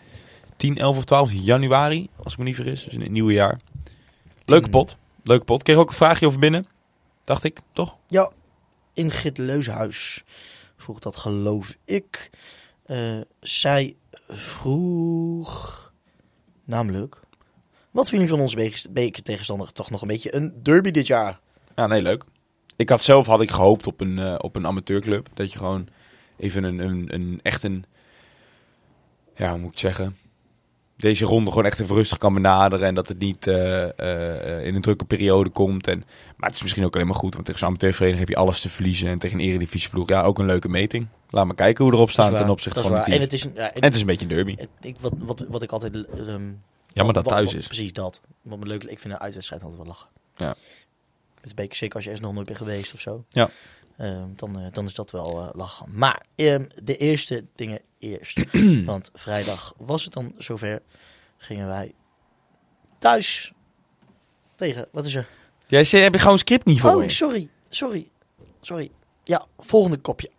[0.57, 2.85] 10, 11 of 12 januari, als ik me niet vergis.
[2.85, 3.61] Dus in het nieuwe jaar.
[4.45, 4.97] Leuke pot.
[5.23, 5.63] Leuke pot.
[5.63, 6.67] Kreeg ook een vraagje over binnen.
[7.25, 7.97] Dacht ik, toch?
[8.07, 8.31] Ja,
[8.93, 10.23] Ingrid Leushuis
[10.77, 12.31] vroeg dat, geloof ik.
[12.85, 13.95] Eh, zij
[14.29, 15.93] vroeg
[16.65, 17.21] namelijk...
[17.91, 19.73] Wat vinden jullie van onze beker- bekertegenstander?
[19.73, 21.41] Toch nog een beetje een derby dit jaar.
[21.75, 22.25] Ja, nee, leuk.
[22.77, 25.29] Ik had zelf had ik gehoopt op een, eh, op een amateurclub.
[25.35, 25.89] Dat je gewoon
[26.37, 27.85] even een, een, een echt een...
[29.37, 30.17] Ja, hoe moet ik zeggen?
[30.99, 32.87] Deze ronde gewoon echt even rustig kan benaderen.
[32.87, 33.91] En dat het niet eh, eh,
[34.59, 35.87] eh, in een drukke periode komt.
[35.87, 36.05] En,
[36.37, 37.33] maar het is misschien ook alleen maar goed.
[37.35, 39.09] Want tegen zo'n amateurvereniging heb je alles te verliezen.
[39.09, 41.07] En tegen een eredivisieploeg, ja, ook een leuke meting.
[41.31, 43.17] Laat maar kijken hoe we erop staan waar, ten opzichte van het team.
[43.17, 43.53] En het is een...
[43.55, 44.55] Ja, En het is een beetje een derby.
[44.57, 45.95] het- ik, wat, wat, wat ik altijd...
[45.95, 46.43] ehm,
[46.93, 47.67] Ja, maar dat wat- thuis wat- is.
[47.67, 48.21] Precies dat.
[48.43, 50.09] Wat me leuk, ik vind een uitwedstrijd altijd wel lachen.
[50.37, 50.55] Ja.
[51.41, 53.25] Met de beker, zeker als je eerst nog nooit bent geweest of zo.
[53.29, 53.51] Ja.
[53.99, 55.87] Ehm, dan, eh, dan is dat wel eh, lachen.
[55.93, 58.45] Maar ehm, de eerste dingen eerst.
[58.85, 60.83] Want vrijdag was het dan zover.
[61.37, 61.95] Gingen wij
[62.99, 63.53] thuis
[64.55, 64.89] tegen...
[64.93, 65.29] Wat is er?
[65.67, 67.49] Jij zei, heb je gewoon script niet voor Oh, sorry.
[67.69, 68.09] Sorry.
[68.61, 68.91] Sorry.
[69.25, 70.31] Ja, volgende kopje.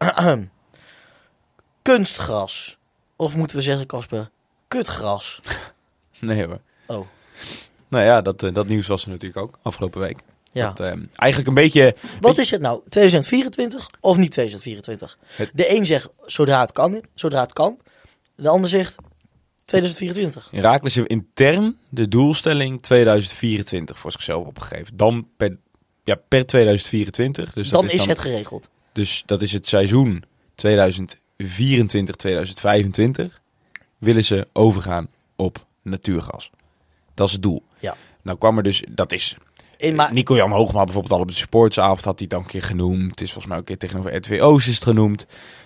[1.81, 2.77] Kunstgras.
[3.15, 4.29] Of moeten we zeggen, Casper,
[4.67, 5.39] kutgras.
[6.19, 6.61] Nee hoor.
[6.87, 7.07] Oh.
[7.87, 10.19] Nou ja, dat, eh, dat nieuws was er natuurlijk ook afgelopen week.
[10.59, 10.67] Ja.
[10.73, 11.95] Dat, eh, eigenlijk een beetje...
[12.19, 12.81] Wat is het nou?
[12.89, 15.17] 2024 of niet 2024?
[15.27, 17.79] Het- De een zegt zodra het kan, zodra het kan.
[18.35, 18.95] De ander zegt
[19.65, 20.47] 2024.
[20.51, 24.97] Herakles heeft intern de doelstelling 2024 voor zichzelf opgegeven.
[24.97, 25.57] Dan per,
[26.03, 27.53] ja, per 2024.
[27.53, 28.69] Dus dat dan is het geregeld.
[28.93, 30.23] Dus dat is het seizoen
[30.55, 33.41] 2024, 2025.
[33.97, 36.49] Willen ze overgaan op natuurgas.
[37.13, 37.63] Dat is het doel.
[37.79, 37.95] Ja.
[38.21, 39.37] Nou kwam er dus, dat is
[39.79, 43.09] In, maar, Nico-Jan Hoogma bijvoorbeeld al op de supportsavond had hij dan een keer genoemd.
[43.09, 45.25] Het is volgens mij ook een keer tegenover RTW Oost is het genoemd.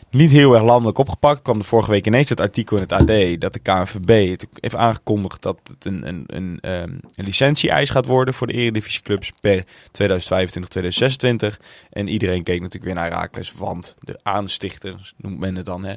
[0.10, 1.42] Niet heel erg landelijk opgepakt.
[1.42, 4.76] kwam er vorige week ineens het artikel in het AD dat de KNVB het heeft
[4.76, 9.66] aangekondigd dat het een, een, een, ehm, een licentie-eis gaat worden voor de eredivisieclubs per
[9.92, 11.60] 2025, 2026.
[11.90, 15.84] En iedereen keek natuurlijk weer naar Herakles, want de aanstichter noemt men het dan.
[15.84, 15.96] Hè.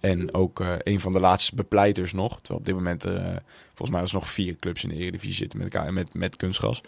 [0.00, 2.36] En ook eh, een van de laatste bepleiters nog.
[2.36, 5.58] Terwijl op dit moment eh, volgens mij was nog vier clubs in de Eredivisie zitten
[5.58, 6.82] met, met, met kunstgras.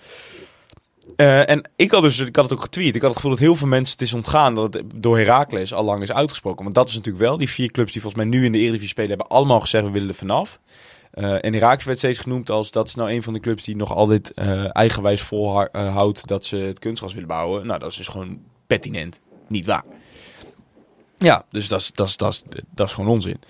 [1.16, 2.94] Eh, en ik had, dus, ik had het ook getweet.
[2.94, 5.75] Ik had het gevoel dat heel veel mensen het is ontgaan dat het door Heracles
[5.75, 6.62] al lang is uitgesproken.
[6.62, 8.88] Want dat is natuurlijk wel, die vier clubs die volgens mij nu in de Eredivisie
[8.88, 10.61] spelen, hebben allemaal gezegd we willen er vanaf.
[11.11, 13.77] Eh, en Heracles werd steeds genoemd als dat is nou een van de clubs die
[13.77, 17.66] nog altijd eh, eigenwijs volhoudt dat ze het kunstgras willen bouwen.
[17.66, 19.85] Nou, dat is dus gewoon pertinent niet waar.
[21.16, 22.16] Ja, dus dat is, dat is,
[22.75, 23.40] dat is, gewoon onzin.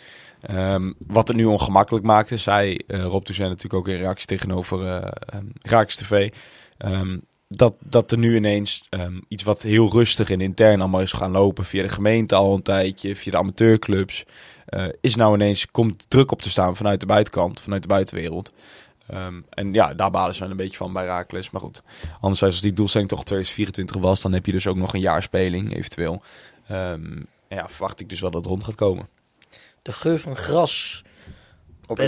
[0.40, 5.10] Ehm, wat het nu ongemakkelijk maakte, zei eh Rob Toussaint natuurlijk ook in reactie tegenover
[5.62, 6.32] Raakjes TV.
[6.78, 11.12] ehm, dat, dat er nu ineens ehm, iets wat heel rustig en intern allemaal is
[11.12, 14.24] gaan lopen via de gemeente al een tijdje, via de amateurclubs.
[14.66, 18.52] eh, is nou ineens, komt druk op te staan vanuit de buitenkant, vanuit de buitenwereld.
[19.06, 21.50] Ehm, en ja, daar balen ze een beetje van bij Raakles.
[21.50, 21.82] Maar goed,
[22.20, 25.76] anders als die doelstelling toch 2024 was, dan heb je dus ook nog een jaarspeling
[25.76, 26.22] eventueel.
[26.66, 29.08] Ehm, en ja, verwacht ik dus wel dat het rond gaat komen.
[29.82, 31.04] De geur van gras
[31.86, 31.98] op.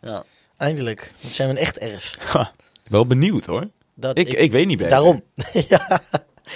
[0.00, 0.24] Ja.
[0.56, 1.12] Eindelijk.
[1.20, 2.32] Dat zijn we een echt erf.
[2.88, 3.68] Wel benieuwd hoor.
[3.98, 4.90] Dat Ik, ik, weet niet beter.
[4.90, 5.22] Daarom.
[5.68, 6.00] ja,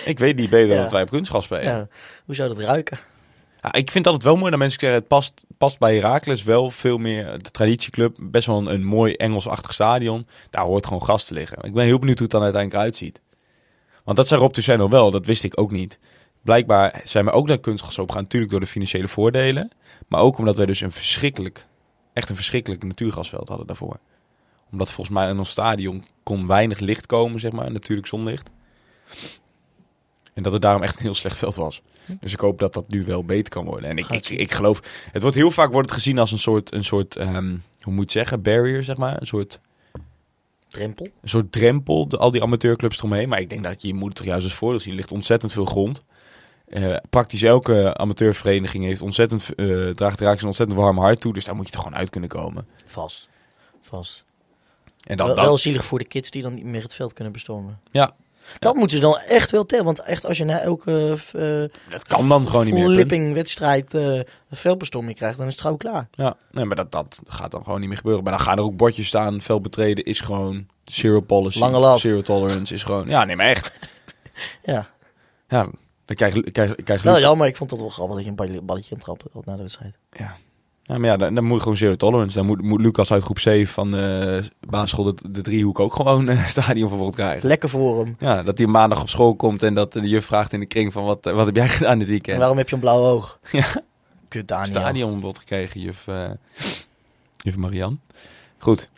[0.04, 0.82] Ik weet niet beter Ja.
[0.82, 1.64] dat wij op kunstgas spelen.
[1.64, 1.88] Ja.
[2.24, 2.98] Hoe zou dat ruiken?
[3.62, 6.70] ik vind het altijd wel mooi dat mensen zeggen, het past, past bij Heracles wel
[6.70, 7.38] veel meer.
[7.38, 10.26] De traditieclub, best wel een, een mooi Engelsachtig stadion.
[10.50, 11.62] Daar hoort gewoon gas te liggen.
[11.62, 13.20] Ik ben heel benieuwd hoe het dan uiteindelijk uitziet.
[14.04, 15.98] Want dat zei Rob Toussaint nog wel, dat wist ik ook niet.
[16.42, 19.70] Blijkbaar zijn we ook naar kunstgas opgegaan, natuurlijk door de financiële voordelen.
[20.08, 21.66] Maar ook omdat wij dus een verschrikkelijk,
[22.12, 23.98] echt een verschrikkelijk natuurgasveld hadden daarvoor.
[24.72, 28.50] Omdat volgens mij in ons stadion kon weinig licht komen, zeg maar, natuurlijk zonlicht.
[30.34, 31.82] En dat het daarom echt een heel slecht veld was.
[32.20, 33.90] Dus ik hoop dat dat nu wel beter kan worden.
[33.90, 34.80] En ik, ik, ik geloof,
[35.12, 38.12] het wordt heel vaak wordt het gezien als een soort, een soort ehm, hoe moet
[38.12, 39.20] je het zeggen, barrier, zeg maar.
[39.20, 39.60] Een soort,
[40.68, 41.08] Drempel?
[41.20, 43.28] een soort drempel, de, al die amateurclubs eromheen.
[43.28, 44.90] Maar ik denk dat je, je moet toch juist als voordeel zien.
[44.90, 46.02] Er ligt ontzettend veel grond.
[46.68, 51.32] Eh, praktisch elke amateurvereniging heeft ontzettend, eh draagt raakt een ontzettend warm hart toe.
[51.32, 52.66] Dus daar moet je toch gewoon uit kunnen komen.
[52.86, 53.28] Vast.
[53.80, 54.24] Vast.
[55.06, 57.32] En dan, wel, wel zielig voor de kids die dan niet meer het veld kunnen
[57.32, 57.80] bestormen.
[57.90, 58.10] ja,
[58.58, 59.84] Dat moeten ze dan echt wel tellen.
[59.84, 62.88] Want echt als je na elke uh, dat kan dan gewoon niet meer.
[62.88, 66.08] lipping wedstrijd eh, veldbestorming krijgt, dan is het gauw klaar.
[66.12, 68.22] Ja, nee, maar dat, dat gaat dan gewoon niet meer gebeuren.
[68.22, 69.40] Maar dan gaan er ook bordjes staan.
[69.42, 71.58] Veld betreden is gewoon zero policy.
[71.58, 71.98] Lange.
[71.98, 73.08] Zero tolerance is gewoon...
[73.08, 73.78] Ja, nee, maar echt.
[74.62, 74.88] Ja,
[75.48, 75.62] Ja,
[76.04, 76.50] dan krijg je...
[76.50, 77.46] Krijg, krijg wel Luc- jammer.
[77.46, 79.94] Ik vond het wel grappig dat je een balletje, balletje kan trappen na de wedstrijd.
[80.12, 80.36] ja.
[80.90, 82.36] Ja, maar ja, dan, dan moet je gewoon zero tolerance.
[82.36, 86.26] Dan moet, moet Lucas uit groep 7 van de basisschool de, de driehoek ook gewoon
[86.28, 87.48] een stadionverbod krijgen.
[87.48, 88.16] Lekker voor hem.
[88.18, 90.92] Ja, dat hij maandag op school komt en dat de juf vraagt in de kring
[90.92, 92.38] van wat, wat heb jij gedaan dit En weekend?
[92.38, 93.38] waarom heb je een blauw oog?
[93.52, 93.66] Ja.
[94.28, 94.66] Kut Daniel.
[94.80, 96.30] Stadionverbod gekregen, juf, eh
[97.36, 98.00] juf Marian.
[98.58, 98.90] Goed.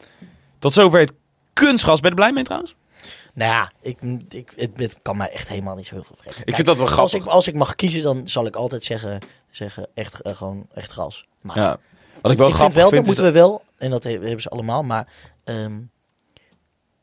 [0.59, 1.13] Tot zover het
[1.53, 2.01] kunstgas.
[2.01, 2.75] Ben je er blij mee trouwens?
[3.35, 6.39] Nou ja, ik, ik, het, het kan mij echt helemaal niet zo heel veel vreemd.
[6.49, 7.19] Ik vind dat wel als grappig.
[7.19, 9.19] ik, als ik mag kiezen, dan zal ik altijd zeggen,
[9.51, 11.27] zeggen echt, eh, gewoon echt gras.
[11.41, 11.79] Maar Ja.
[12.21, 14.41] Wat ik wel ik vind wel, vind, dat moeten we wel, en dat he- hebben
[14.43, 15.09] ze allemaal, maar
[15.45, 15.81] ehm,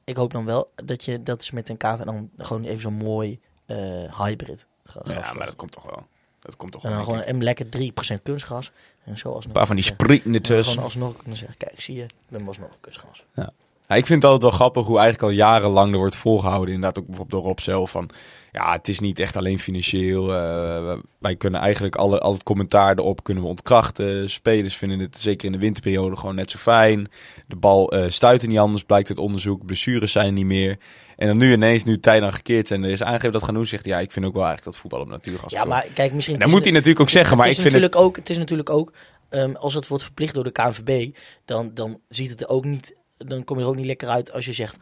[0.03, 2.81] ik hoop dan wel dat je dat is met een kaart en dan gewoon even
[2.81, 3.77] zo'n mooi eh,
[4.23, 4.65] hybrid
[5.05, 6.07] Ja, maar dat komt toch wel.
[6.39, 8.71] Dat komt toch En dan gewoon een lekker 3% kunstgras.
[9.03, 9.45] En zo alsnog.
[9.45, 10.65] een paar van die sprieten en dan ertussen.
[10.65, 13.23] Gewoon alsnog kunnen zeggen, kijk, zie je, ik ben alsnog kunstgras.
[13.33, 13.51] Ja,
[13.95, 16.73] ik vind het altijd wel grappig hoe eigenlijk al jarenlang er wordt volgehouden.
[16.73, 17.91] Inderdaad ook bijvoorbeeld door Rob zelf.
[17.91, 18.09] Van,
[18.51, 20.33] ja, het is niet echt alleen financieel.
[20.33, 24.29] eh, wij kunnen eigenlijk alle, al het commentaar erop kunnen we ontkrachten.
[24.29, 27.09] Spelers vinden het zeker in de winterperiode gewoon net zo fijn.
[27.47, 29.65] De bal eh stuit er niet anders, blijkt het onderzoek.
[29.65, 30.77] Blessures zijn er niet meer.
[31.19, 33.65] En dan nu ineens, nu tijden aan gekeerd zijn, er is aangegeven dat gaan doen.
[33.65, 36.39] Zegt ja, ik vind ook wel eigenlijk dat voetbal op natuurgas Ja, maar kijk, misschien...
[36.39, 37.37] En is moet hij natuurlijk ook zeggen.
[37.37, 37.95] Maar ik vind het...
[37.95, 38.93] ook, het is natuurlijk ook,
[39.29, 42.95] ehm, als het wordt verplicht door de KNVB, dan, dan ziet het er ook niet,
[43.27, 44.77] dan kom je er ook niet lekker uit als je zegt,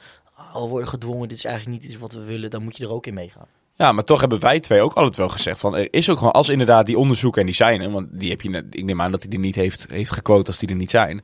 [0.52, 2.84] al we worden gedwongen, dit is eigenlijk niet iets wat we willen, dan moet je
[2.84, 3.48] er ook in meegaan.
[3.76, 6.34] Ja, maar toch hebben wij twee ook altijd wel gezegd van er is ook gewoon
[6.34, 9.12] als inderdaad die onderzoeken en die zijn want die heb je net, ik neem aan
[9.12, 11.24] dat hij er niet heeft, heeft gequote als die er niet zijn,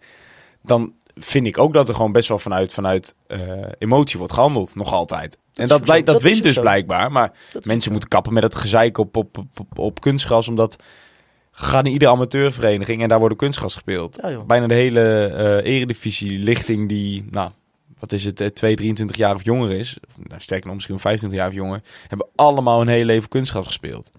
[0.62, 3.39] dan vind ik ook dat er gewoon best wel vanuit, vanuit eh,
[3.78, 5.38] emotie wordt gehandeld, nog altijd.
[5.54, 6.62] en dat, blijkt, dat wint dus zo.
[6.62, 10.47] blijkbaar, maar Dat mensen moeten kappen met het gezeik op, op, op, op, op kunstgras,
[10.47, 10.76] omdat
[11.56, 14.20] gaat in iedere amateurvereniging en daar wordt kunstgras gespeeld.
[14.22, 14.39] Ja.
[14.39, 17.52] Bijna de hele eh eredivisie lichting die, nou,
[18.00, 21.39] wat is het, eh, 2, 23 jaar of jonger is, nou, sterker nog misschien 25
[21.39, 24.12] jaar of jonger, hebben allemaal een hele leven kunstgras gespeeld.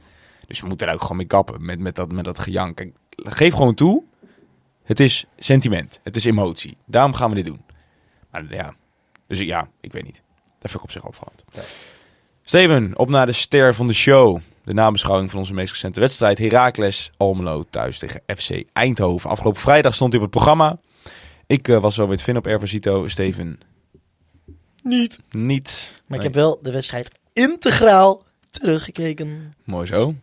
[0.46, 2.76] Dus we moeten daar ook gewoon mee kappen met, met, dat, met dat gejank.
[2.76, 4.02] Kijk, geef gewoon toe,
[4.82, 6.76] het is sentiment, het is emotie.
[6.86, 7.62] Daarom gaan we dit doen.
[8.30, 8.74] Maar ja,
[9.26, 10.22] dus ja, ik weet niet.
[10.58, 11.44] Dat vind ik op zich opvallend.
[11.52, 11.62] Ja.
[12.42, 14.40] Steven, op naar de ster van de show.
[14.64, 16.38] De nabeschouwing van onze meest recente wedstrijd.
[16.38, 19.30] Heracles Almelo thuis tegen FC Eindhoven.
[19.30, 20.78] Afgelopen vrijdag stond hij op het programma.
[21.46, 23.08] Ik eh, was wel weer te vinden op Ervasito.
[23.08, 23.60] Steven
[24.82, 25.18] Niet.
[25.30, 25.90] niet.
[25.92, 26.18] Maar Nee.
[26.18, 29.54] ik heb wel de wedstrijd integraal teruggekeken.
[29.64, 30.14] Mooi zo.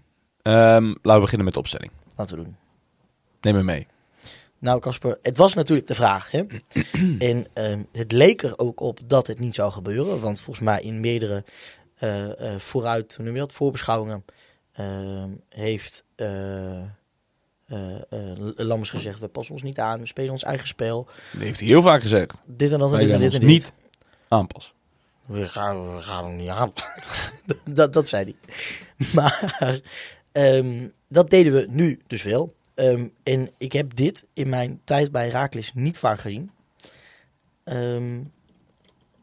[0.41, 1.91] Ehm, laten we beginnen met de opstelling.
[2.15, 2.55] Laten we doen.
[3.41, 3.87] Neem me mee.
[4.59, 6.31] Nou, Casper, het was natuurlijk de vraag.
[6.31, 6.43] Hè?
[7.29, 10.19] en ehm, het leek er ook op dat het niet zou gebeuren.
[10.19, 11.43] Want volgens mij in meerdere
[12.57, 14.25] vooruit, hoe noem je dat, voorbeschouwingen,
[15.49, 16.81] heeft eh
[17.71, 21.07] eh, eh, Lammers gezegd, we passen ons niet aan, we spelen ons eigen spel.
[21.31, 22.33] Dat heeft hij heel vaak gezegd.
[22.45, 23.49] Dit en dat en dit en dit en ons dit.
[23.49, 23.73] niet
[24.27, 24.73] aanpassen.
[25.25, 26.73] We gaan, we gaan hem niet aan.
[27.65, 28.35] dat, dat zei hij.
[29.15, 29.79] Maar
[30.31, 32.53] ehm, dat deden we nu dus wel.
[32.73, 36.51] Ehm, en ik heb dit in mijn tijd bij Raaklis niet vaak gezien.
[37.63, 38.23] Ehm,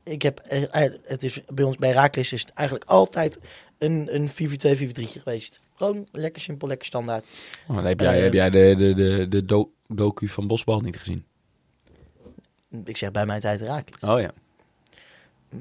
[0.09, 3.39] ik heb, eh, eh, het is, bij ons bij Raaklis is het eigenlijk altijd
[3.79, 5.61] een, een 4v2, 4v3 geweest.
[5.75, 7.29] Gewoon lekker simpel, lekker standaard.
[7.69, 10.99] Oh, heb jij, Eh, heb jij de, de, de, de do- docu van Bosbal niet
[10.99, 11.25] gezien?
[12.85, 14.11] Ik zeg bij mijn tijd Raaklis.
[14.11, 14.31] Oh ja.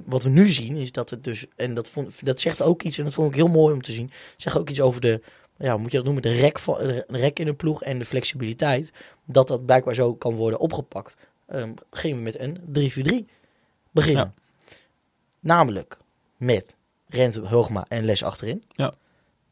[0.05, 2.97] wat we nu zien is dat het dus, en dat, vond, dat zegt ook iets,
[2.97, 5.21] en dat vond ik heel mooi om te zien, zegt ook iets over de,
[5.57, 7.99] ja, hoe moet je dat noemen, de rek, van, de rek in een ploeg en
[7.99, 8.91] de flexibiliteit,
[9.25, 11.15] dat dat blijkbaar zo kan worden opgepakt.
[11.47, 12.57] Ehm gingen we met een
[13.25, 13.36] 3-4-3
[13.97, 14.33] beginnen.
[15.39, 15.97] Namelijk
[16.37, 16.75] met
[17.07, 18.63] Rente, Hoogma en Les achterin.
[18.69, 18.93] Ja.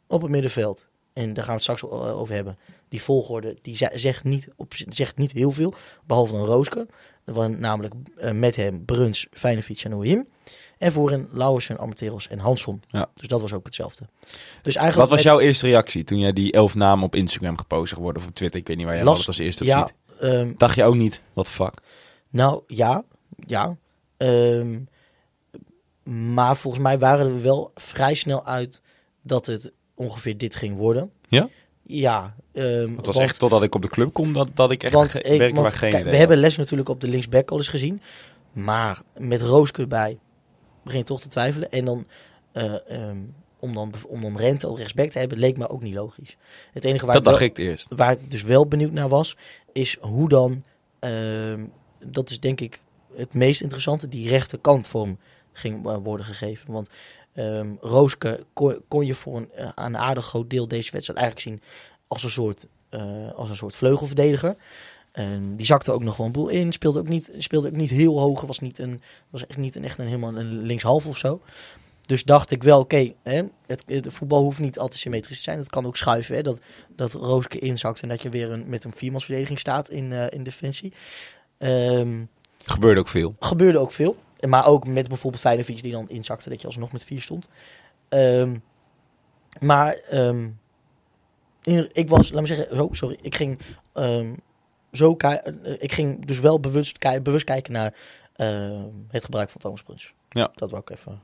[0.08, 2.58] Op het middenveld, en daar gaan we het straks o- over hebben,
[2.90, 5.74] die volgorde, die ze- zegt niet, op, zegt niet heel veel,
[6.06, 6.88] behalve een Rooske.
[7.24, 10.28] Want namelijk eh, met hem Bruns, Feyenoord en Oehim.
[10.78, 12.82] En voorin Lauwersen, Armenteros en Hansson.
[12.88, 13.10] Ja.
[13.14, 14.06] Dus dat was ook hetzelfde.
[14.62, 17.90] Dus eigenlijk Wat was jouw eerste reactie toen jij die elf namen op Instagram gepost
[17.90, 18.60] zag worden of op Twitter?
[18.60, 20.20] Ik weet niet waar jij Last- dat als eerste op ja, ziet.
[20.20, 21.74] ehm, Dacht je ook niet, wat fuck?
[22.30, 23.04] nou ja,
[23.48, 23.78] ja.
[24.18, 24.80] Ehm,
[26.36, 28.82] maar volgens mij waren we wel vrij snel uit
[29.22, 31.12] dat het ongeveer dit ging worden.
[31.28, 31.50] Ja?
[31.84, 32.36] Ja.
[32.54, 34.94] ehm, Het was want- echt totdat ik op de club kom dat, dat ik echt
[34.94, 36.18] Want, ik, want geen kijk, we had.
[36.20, 38.02] hebben Les natuurlijk op de linksback al eens gezien.
[38.52, 40.18] Maar met Rooske erbij
[40.84, 41.72] begin je toch te twijfelen.
[41.72, 42.06] En dan,
[42.52, 43.18] eh, ehm,
[43.60, 46.38] om, dan om dan Rente op rechtsback te hebben, leek me ook niet logisch.
[46.74, 47.88] Het enige waar, Dat ik, wel, ik het eerst.
[47.96, 49.38] waar ik dus wel benieuwd naar was,
[49.72, 50.64] is hoe dan,
[51.00, 51.64] ehm,
[52.06, 52.82] dat is denk ik
[53.18, 55.18] het meest interessante, die rechterkant vorm
[55.58, 56.72] ging eh, worden gegeven.
[56.72, 56.90] Want
[57.34, 58.46] ehm Rooske
[58.88, 61.62] kon, je voor een, eh, een aardig groot deel deze wedstrijd eigenlijk zien
[62.08, 64.56] als een soort, eh, als een soort vleugelverdediger.
[65.12, 66.72] En die zakte ook nog wel een boel in.
[66.72, 68.42] Speelde ook niet, speelde ook niet heel hoog.
[68.42, 71.42] Was, niet een, was echt niet een, echt een, helemaal een linkshalf of zo.
[72.02, 75.58] Dus dacht ik wel, oké, hè, het, voetbal hoeft niet altijd symmetrisch te zijn.
[75.58, 76.36] Het kan ook schuiven.
[76.36, 76.60] Hè, dat,
[76.96, 80.94] dat Rooske inzakt en dat je weer een, met een viermansverdediging staat in, in defensie.
[81.58, 82.24] Ehm,
[82.66, 83.36] Gebeurde ook veel.
[83.40, 84.16] gebeurde ook veel.
[84.48, 87.48] Maar ook met bijvoorbeeld Feyenoord die dan inzakte, dat je alsnog met vier stond.
[88.10, 88.58] Ehm,
[89.60, 90.50] maar ehm,
[91.64, 93.60] in- ik was, laat me zeggen, oh, sorry, ik ging
[93.94, 94.34] ehm,
[94.92, 97.94] zo eh, ik ging dus wel bewust, ki- bewust kijken naar
[99.08, 100.14] het gebruik van Thomas Bruns.
[100.30, 100.52] Ja.
[100.56, 101.22] Dat wou ik even.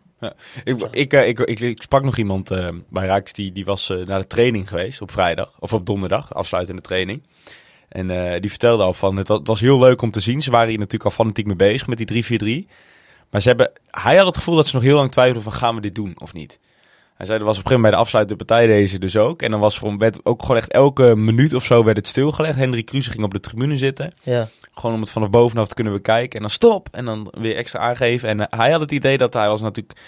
[0.63, 3.87] Ik, ik, eh, ik, ik, ik sprak nog iemand eh, bij Rijks die, die was
[3.87, 5.55] naar de training geweest op vrijdag.
[5.59, 7.23] Of op donderdag, de afsluitende training.
[7.91, 10.41] En eh, die vertelde al van, het was, het was heel leuk om te zien.
[10.41, 12.69] Ze waren hier natuurlijk al fanatiek mee bezig met die 3-4-3.
[13.29, 15.75] Maar ze hebben, hij had het gevoel dat ze nog heel lang twijfelden van, gaan
[15.75, 16.59] we dit doen of niet?
[17.21, 19.41] Hij zei, er was op een gegeven moment bij de afsluitende partij deze dus ook.
[19.41, 22.55] En dan was gewoon, werd ook gewoon echt elke minuut of zo werd het stilgelegd.
[22.55, 24.13] Hendrik Kruse ging op de tribune zitten.
[24.23, 26.35] Ja, Gewoon om het vanaf bovenaf te kunnen bekijken.
[26.35, 26.87] En dan stop.
[26.91, 28.29] En dan weer extra aangeven.
[28.29, 29.99] En eh, hij had het idee dat hij was natuurlijk...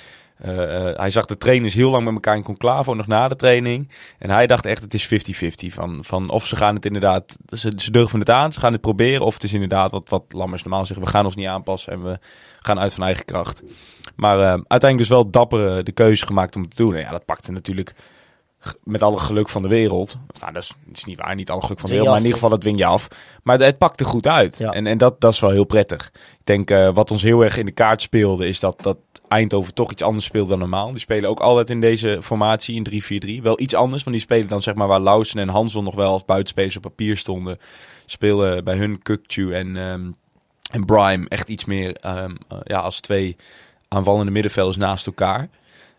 [0.44, 3.36] eh, eh, hij zag de trainers heel lang met elkaar in conclave, nog na de
[3.36, 3.90] training.
[4.20, 5.74] En hij dacht echt, het is 50-50.
[5.74, 8.82] Van, van of ze gaan het inderdaad, ze, ze durven het aan, ze gaan het
[8.82, 9.26] proberen.
[9.26, 12.04] Of het is inderdaad wat, wat Lammers normaal zeggen, we gaan ons niet aanpassen en
[12.04, 12.20] we
[12.62, 13.64] gaan uit van eigen kracht.
[14.16, 16.96] Maar eh, uiteindelijk dus wel dapper de keuze gemaakt om het te doen.
[16.96, 17.96] En ja, dat pakte natuurlijk
[18.84, 20.18] met alle geluk van de wereld.
[20.40, 22.26] Nou, dat is, dat is niet waar, niet alle geluk van de wereld, maar in
[22.26, 23.08] ieder geval dat dwing je af.
[23.44, 24.58] Maar het pakte goed uit.
[24.58, 24.72] Ja.
[24.72, 26.12] En, en dat, dat is wel heel prettig.
[26.14, 28.98] Ik denk, eh, wat ons heel erg in de kaart speelde, is dat, dat
[29.28, 30.92] Eindhoven toch iets anders speelt dan normaal.
[30.92, 33.42] Die spelen ook altijd in deze formatie, in 3-4-3.
[33.42, 36.12] Wel iets anders, want die spelen dan zeg maar waar Lausen en Hansel nog wel
[36.12, 37.60] als buitenspelers op papier stonden.
[38.06, 40.10] Spelen bij hun Kukcu en, ehm
[40.74, 43.36] en Brime echt iets meer ehm, eh, ja, als twee
[43.88, 45.50] aanvallende middenvelders naast elkaar.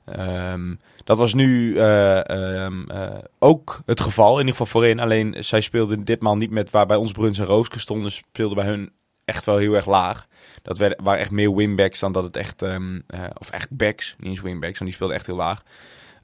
[0.04, 5.00] Ehm, dat was nu eh, ehm, eh, ook het geval, in ieder geval voorin.
[5.00, 8.12] Alleen zij speelden ditmaal niet met waar bij ons Bruns en Rooske stonden.
[8.12, 8.92] Speelden bij hun
[9.24, 10.26] echt wel heel erg laag.
[10.62, 12.62] Dat werd, waren echt meer winbacks dan dat het echt...
[12.62, 15.62] ehm, eh, of echt backs, niet eens winbacks, want die speelden echt heel laag.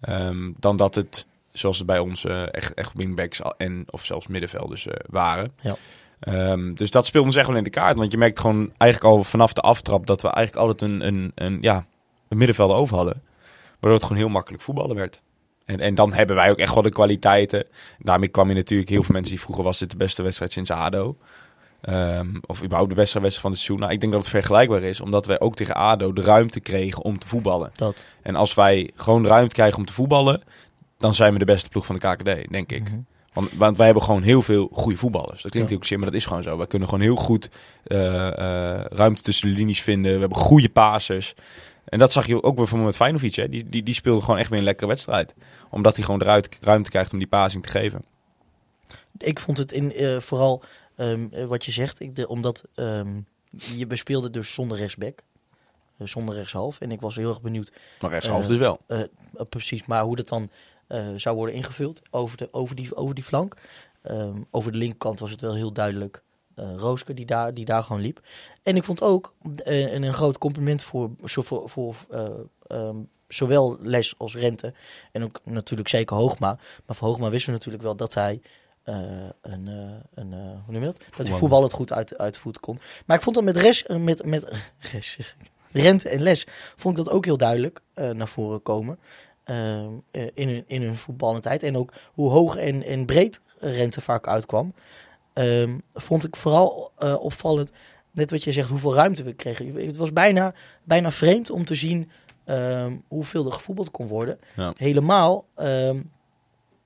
[0.00, 4.86] Ehm, dan dat het, zoals het bij ons, echt, echt wingbacks en of zelfs middenvelders
[5.06, 5.52] waren.
[5.60, 5.76] Ja.
[6.74, 7.96] Dus dat speelde ons echt wel in de kaart.
[7.96, 11.32] Want je merkt gewoon eigenlijk al vanaf de aftrap dat we eigenlijk altijd een, een,
[11.34, 11.86] een, ja,
[12.28, 13.22] een middenvelder over hadden.
[13.80, 15.22] Waardoor het gewoon heel makkelijk voetballen werd.
[15.64, 17.66] En, en dan hebben wij ook echt wel de kwaliteiten.
[17.98, 20.70] Daarmee kwam je natuurlijk heel veel mensen die vroegen was dit de beste wedstrijd sinds
[20.70, 21.16] ADO.
[21.80, 23.80] Ehm, of überhaupt de beste wedstrijd van het seizoen.
[23.80, 25.00] Nou, ik denk dat het vergelijkbaar is.
[25.00, 27.70] Omdat wij ook tegen ADO de ruimte kregen om te voetballen.
[27.74, 28.04] dat.
[28.22, 30.42] En als wij gewoon de ruimte krijgen om te voetballen,
[30.98, 32.82] dan zijn we de beste ploeg van de KKD, denk ik.
[32.82, 32.98] Mhm.
[33.32, 35.42] Want, want wij hebben gewoon heel veel goede voetballers.
[35.42, 35.76] Dat klinkt Ja.
[35.76, 36.56] heel shit, maar dat is gewoon zo.
[36.56, 37.50] Wij kunnen gewoon heel goed
[37.84, 40.12] eh, eh, ruimte tussen de linies vinden.
[40.14, 41.34] We hebben goede pasers.
[41.90, 43.36] En dat zag je ook bijvoorbeeld met Feyenoord.
[43.36, 43.48] Hè.
[43.48, 45.34] Die, die, die speelde gewoon echt weer een lekkere wedstrijd.
[45.70, 48.04] Omdat hij gewoon de ruit- ruimte krijgt om die passing te geven.
[49.18, 50.62] Ik vond het in, eh, vooral
[50.96, 53.20] ehm, eh, wat je zegt, ik, de, omdat ehm,
[53.76, 55.18] je, we speelden dus zonder rechtsback.
[55.98, 56.80] eh, zonder rechtshalf.
[56.80, 58.80] En ik was heel erg benieuwd Maar rechtshalf dus wel.
[59.48, 60.50] precies, maar hoe dat dan
[61.16, 63.54] zou worden ingevuld over, de, over, die, over die flank.
[64.02, 66.22] ehm, over de linkerkant was het wel heel duidelijk
[66.76, 68.20] Rooske die daar, die daar gewoon liep.
[68.62, 72.28] En ik vond ook eh, en een groot compliment voor, voor, voor eh,
[72.66, 72.96] ehm,
[73.28, 74.74] zowel Les als Rente.
[75.12, 76.58] En ook natuurlijk zeker Hoogma.
[76.86, 78.40] Maar voor Hoogma wisten we natuurlijk wel dat hij
[78.82, 78.94] eh,
[79.42, 79.74] een, eh,
[80.14, 81.04] een eh, hoe noem je dat?
[81.16, 82.78] Dat hij voetballend goed uit, uit de voeten kon.
[83.06, 85.18] Maar ik vond dat met res, eh, met, met res.
[85.72, 86.46] Rente en Les
[86.76, 88.98] vond ik dat ook heel duidelijk eh, naar voren komen.
[89.44, 89.84] Eh,
[90.34, 91.62] in, hun, in hun voetballende tijd.
[91.62, 94.74] En ook hoe hoog en, en breed Rente vaak uitkwam.
[95.32, 97.72] Ehm, vond ik vooral eh, opvallend,
[98.12, 99.86] net wat je zegt, hoeveel ruimte we kregen.
[99.86, 102.10] Het was bijna, bijna vreemd om te zien
[102.44, 104.38] ehm, hoeveel er gevoetbald kon worden.
[104.56, 104.72] Ja.
[104.76, 106.00] Helemaal ehm,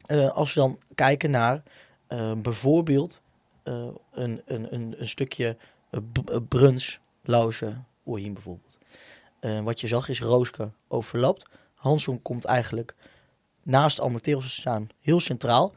[0.07, 1.63] eh, als we dan kijken naar
[2.37, 3.21] bijvoorbeeld
[3.63, 5.57] eh, een, een, een, een stukje
[6.49, 8.79] Bruns, Lauze, Oorhien bijvoorbeeld.
[9.63, 11.47] Wat je zag is Rooske overlapt.
[11.75, 12.95] Hansson komt eigenlijk
[13.63, 15.73] naast Almateros te staan, heel centraal.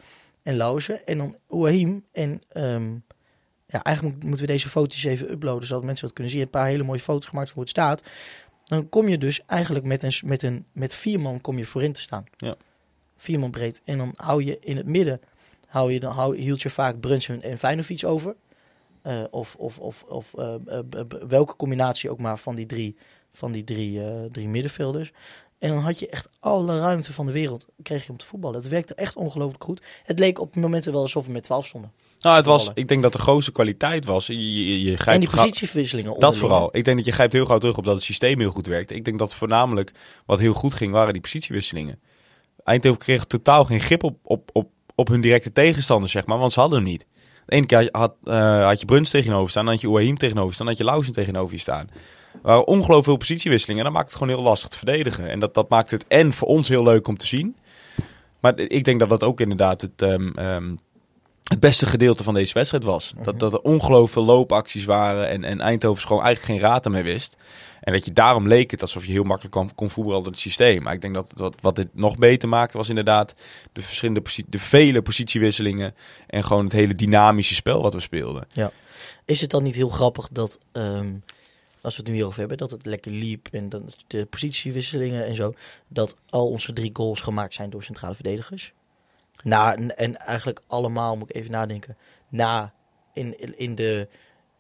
[0.48, 0.94] En Lauze.
[0.94, 2.06] En dan Oahim.
[2.12, 2.94] En ehm,
[3.68, 6.42] ja, eigenlijk moet- moeten we deze foto's even uploaden, zodat mensen dat kunnen zien.
[6.42, 8.04] Een paar hele mooie foto's gemaakt van hoe het staat.
[8.64, 11.94] Dan kom je dus eigenlijk met, een, met, een, met vier man kom je voorin
[11.94, 12.24] te staan.
[12.38, 12.56] Ja.
[13.16, 13.82] Vier man breed.
[13.84, 15.22] En dan hou je in het midden,
[15.68, 18.36] hou je, dan hou, hield je vaak Brunson en Feyenoord over.
[19.02, 20.80] Eh, of of, of, of eh, eh,
[21.28, 22.96] welke combinatie ook maar van die drie,
[23.32, 25.12] van die drie, drie middenvelders.
[25.60, 28.60] En dan had je echt alle ruimte van de wereld kreeg je om te voetballen.
[28.60, 29.82] Het werkte echt ongelooflijk goed.
[30.04, 31.92] Het leek op momenten wel alsof we met 12 stonden.
[32.20, 34.28] Nou, het was, ik denk dat de grootste kwaliteit was.
[34.28, 36.70] Je, je, je en die positieverwisselingen Dat vooral.
[36.72, 38.96] Ik denk dat je grijpt heel gauw terug op dat het systeem heel goed werkte.
[38.96, 39.92] Ik denk dat voornamelijk
[40.26, 42.00] wat heel goed ging, waren die positiewisselingen.
[42.64, 46.54] Eindhoven kreeg totaal geen grip op, op, op, op hun directe tegenstanders, zeg maar, want
[46.54, 47.06] ze hadden hem niet.
[47.46, 50.54] De ene keer had, eh, had je Bruns tegenover staan, dan had je Oahim tegenover
[50.54, 51.90] staan, dan had je Lausen tegenover je staan.
[52.42, 55.30] Waren ongelooflijk veel positiewisselingen en dat maakt het gewoon heel lastig te verdedigen.
[55.30, 57.56] En dat, dat maakt het en voor ons heel leuk om te zien.
[58.40, 60.76] Maar ik denk dat dat ook inderdaad het, ehm, ehm,
[61.44, 63.14] het beste gedeelte van deze wedstrijd was.
[63.24, 67.04] Dat, dat er ongelooflijk veel loopacties waren en, en Eindhoven gewoon eigenlijk geen raad ermee
[67.04, 67.38] wist.
[67.82, 70.42] En dat je daarom leek het alsof je heel makkelijk kon, kon voetballen door het
[70.42, 70.84] systeem.
[70.84, 73.36] Maar ik denk dat wat, wat dit nog beter maakte was inderdaad
[73.74, 75.96] de, verschillende de vele positiewisselingen.
[76.28, 78.48] En gewoon het hele dynamische spel wat we speelden.
[79.26, 81.14] Is het dan niet heel grappig dat, ehm,
[81.88, 85.36] als we het nu hierover hebben, dat het lekker liep en dat de positiewisselingen en
[85.36, 85.54] zo,
[85.88, 88.74] dat al onze drie goals gemaakt zijn door centrale verdedigers?
[89.44, 91.98] Na, en eigenlijk allemaal, moet ik even nadenken,
[92.30, 92.74] na,
[93.14, 94.08] in, in, de,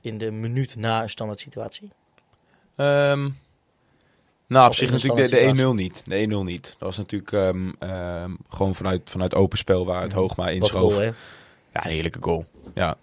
[0.01, 1.91] in de minuut na een standaard situatie.
[2.75, 3.29] Ehm,
[4.47, 6.01] nou, op Of zich in natuurlijk de, de 1-0 niet.
[6.05, 6.63] De 1-0 niet.
[6.63, 10.93] Dat was natuurlijk ehm, ehm, gewoon vanuit, vanuit open spel waar het Hoogma Wat inschoof.
[10.93, 11.11] goal, hè?
[11.73, 12.45] Ja, een heerlijke goal.
[12.73, 12.97] Ja.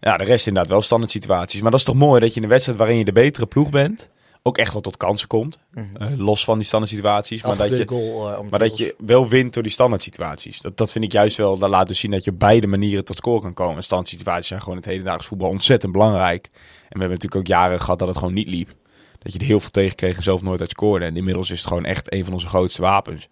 [0.00, 1.60] Ja, de rest inderdaad wel standaard situaties.
[1.60, 3.70] Maar dat is toch mooi dat je in een wedstrijd waarin je de betere ploeg
[3.70, 4.08] bent,
[4.42, 5.58] ook echt wel tot kansen komt.
[5.72, 5.96] Mhm.
[5.96, 7.42] Eh, los van die standaard situaties.
[7.42, 10.60] Maar dat, je, goal, eh, maar dat je wel wint door die standaard situaties.
[10.60, 13.04] Dat, dat vind ik juist wel, dat laat dus zien dat je op beide manieren
[13.04, 13.76] tot score kan komen.
[13.76, 16.44] En standaard situaties zijn gewoon het hedendaags voetbal ontzettend belangrijk.
[16.44, 16.60] En
[16.98, 18.74] we hebben natuurlijk ook jaren gehad dat het gewoon niet liep.
[19.18, 21.04] Dat je er heel veel tegen kreeg en zelf nooit uit scoorde.
[21.04, 23.28] En inmiddels is het gewoon echt een van onze grootste wapens.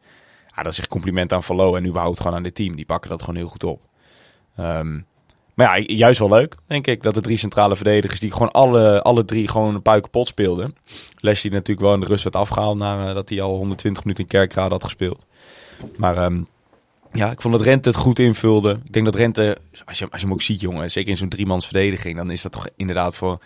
[0.56, 2.76] Ja, dat is echt compliment aan Fallo en überhaupt gewoon aan dit team.
[2.76, 3.80] Die pakken dat gewoon heel goed op.
[4.56, 5.00] Ehm,
[5.56, 9.02] maar ja, juist wel leuk, denk ik, dat de drie centrale verdedigers die gewoon alle,
[9.02, 10.74] alle drie gewoon een puik speelden.
[11.18, 14.70] Leslie natuurlijk wel in de rust werd afgehaald nadat hij al 120 minuten in Kerkrade
[14.70, 15.26] had gespeeld.
[15.96, 16.42] Maar ehm,
[17.12, 18.80] ja, ik vond dat Rente het goed invulde.
[18.84, 21.28] Ik denk dat Rente, als je, als je hem ook ziet jongen, zeker in zo'n
[21.28, 23.38] driemans verdediging, dan is dat toch inderdaad voor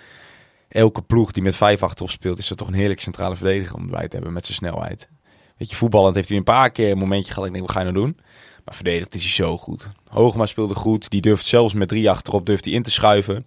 [0.68, 3.82] elke ploeg die met vijf achterop speelt, is dat toch een heerlijk centrale verdediger om
[3.82, 5.08] erbij te hebben met zijn snelheid.
[5.56, 7.46] Weet je, voetballend heeft hij een paar keer een momentje gehad.
[7.46, 8.18] Ik denk, wat ga je nou doen?
[8.64, 9.88] Maar verdedigd is hij zo goed.
[10.08, 11.10] Hoogma speelde goed.
[11.10, 13.46] Die durft zelfs met drie achterop durft hij in te schuiven.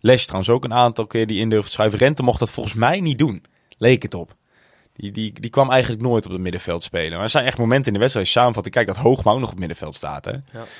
[0.00, 1.98] Les trouwens ook een aantal keer die in durft te schuiven.
[1.98, 3.44] Rente mocht dat volgens mij niet doen.
[3.78, 4.34] Leek het op.
[4.92, 7.12] Die, die, die kwam eigenlijk nooit op het middenveld spelen.
[7.12, 8.26] Maar er zijn echt momenten in de wedstrijd.
[8.26, 10.24] Als je samenvat, kijk dat Hoogma ook nog op het middenveld staat.
[10.24, 10.32] Hè?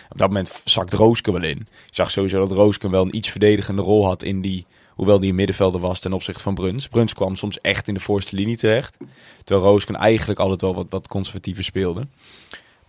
[0.09, 1.59] Op dat moment zakt Rooske wel in.
[1.59, 4.67] Je zag sowieso dat Rooske wel een iets verdedigende rol had in die...
[4.95, 6.89] Hoewel die een middenvelder was ten opzichte van Bruns.
[6.89, 8.97] Bruns kwam soms echt in de voorste linie terecht.
[9.45, 12.07] Terwijl Roosken eigenlijk altijd wel wat, wat conservatiever speelde.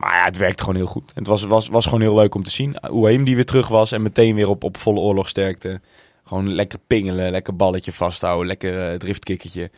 [0.02, 1.12] Maar ja, het werkte gewoon heel goed.
[1.14, 2.76] Het was, was, was gewoon heel leuk om te zien.
[2.92, 5.82] Oeheim die weer terug was en meteen weer op, op volle oorlogsterkte.
[6.24, 9.72] Gewoon lekker pingelen, lekker balletje vasthouden, lekker driftkikkertje.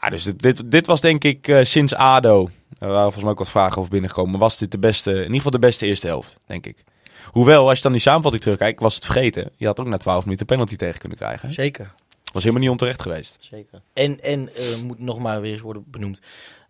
[0.00, 2.48] Ja, dus dit, dit, dit was denk ik eh, sinds ADO,
[2.78, 5.36] er waren volgens mij ook wat vragen over binnengekomen, was dit de beste, in ieder
[5.36, 6.84] geval de beste eerste helft, denk ik.
[7.26, 9.50] Hoewel, als je dan die samenvatting terugkijkt, was het vergeten.
[9.56, 11.48] Je had ook na 12 minuten penalty tegen kunnen krijgen.
[11.48, 11.54] hè?
[11.54, 11.94] Zeker,
[12.32, 13.36] Was helemaal niet onterecht geweest.
[13.40, 13.80] zeker.
[13.92, 16.20] En, en eh, moet nog maar weer eens worden benoemd.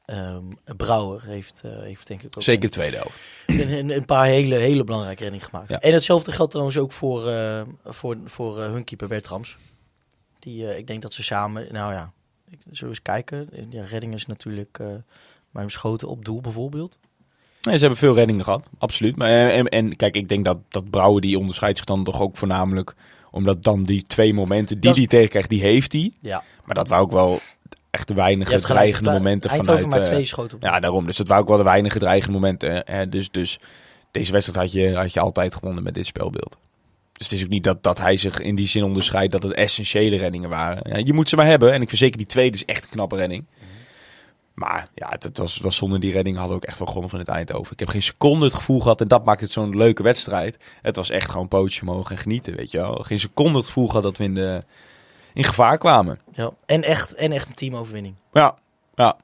[0.04, 0.44] Ehm,
[0.76, 3.20] Brouwer heeft, eh, heeft denk ik ook Zeker de tweede helft.
[3.46, 5.68] een, een, een paar hele, hele belangrijke reddingen gemaakt.
[5.68, 5.80] Ja.
[5.80, 9.56] En hetzelfde geldt trouwens ook voor, eh, voor, voor eh, hun keeper Bertrams.
[10.38, 12.12] Die, ik denk dat ze samen, nou ja,
[12.50, 13.48] ik, zullen we eens kijken.
[13.70, 14.78] Ja, redding is natuurlijk
[15.50, 16.98] maar schoten op doel bijvoorbeeld.
[17.62, 19.16] Nee, ze hebben veel reddingen gehad, absoluut.
[19.16, 22.36] Maar, en, en kijk, ik denk dat, dat Brouwer die onderscheidt zich dan toch ook
[22.36, 22.94] voornamelijk...
[23.30, 26.12] omdat dan die twee momenten die hij tegenkrijgt, die heeft hij.
[26.20, 26.42] Ja.
[26.64, 27.40] Maar dat waren ook wel
[27.92, 30.00] echt gelijk, dreigende momenten Eindhoven vanuit...
[30.00, 30.62] maar eh, twee schoten op.
[30.62, 31.06] ja, daarom.
[31.06, 32.82] Dus dat waren ook wel de weinige dreigende momenten.
[32.84, 33.08] Hè.
[33.08, 33.60] Dus, dus
[34.10, 36.56] deze wedstrijd had je, had je altijd gewonnen met dit spelbeeld.
[37.12, 39.52] Dus het is ook niet dat, dat hij zich in die zin onderscheidt dat het
[39.52, 40.90] essentiële reddingen waren.
[40.90, 41.72] Ja, je moet ze maar hebben.
[41.72, 43.44] En ik verzeker, die tweede is echt een knappe redding.
[44.54, 47.10] Maar ja, het, het was, was zonder die redding hadden we ook echt wel gewonnen
[47.10, 47.72] van het Eindhoven.
[47.72, 50.56] Ik heb geen seconde het gevoel gehad, en dat maakt het zo'n leuke wedstrijd.
[50.82, 52.94] Het was echt gewoon pootje mogen en genieten, weet je wel.
[52.94, 54.64] Geen seconde het gevoel gehad dat we in, de,
[55.34, 56.20] in gevaar kwamen.
[56.32, 56.50] Ja.
[56.66, 58.14] En, echt, en echt een teamoverwinning.
[58.32, 58.56] Ja,
[58.94, 59.16] ja,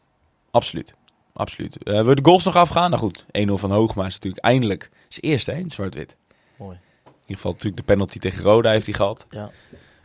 [0.51, 0.95] absoluut.
[1.33, 1.83] Absoluut.
[1.83, 2.91] Eh we de goals nog afgaan?
[2.91, 6.17] Nou goed, 1-0 van Hoogma is natuurlijk eindelijk zijn eerste hè, in zwart-wit.
[6.57, 6.79] Mooi.
[7.05, 9.27] In ieder geval natuurlijk de penalty tegen Roda heeft hij gehad.
[9.31, 9.51] Ja.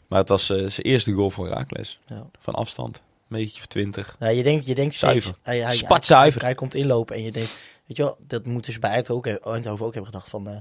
[0.08, 2.00] Maar het was eh, zijn eerste goal voor Herakles.
[2.06, 2.26] Ja.
[2.40, 2.96] Van afstand.
[2.98, 4.16] Een beetje of twintig.
[4.20, 6.40] Nou, je denkt, je denkt steeds, hij, hij, Spatzuiver.
[6.40, 9.32] Hij, hij komt inlopen en je denkt, weet je wel, dat moeten ze bij Eindhoven
[9.46, 10.56] ook, Eindhoven ook hebben gedacht van, eh,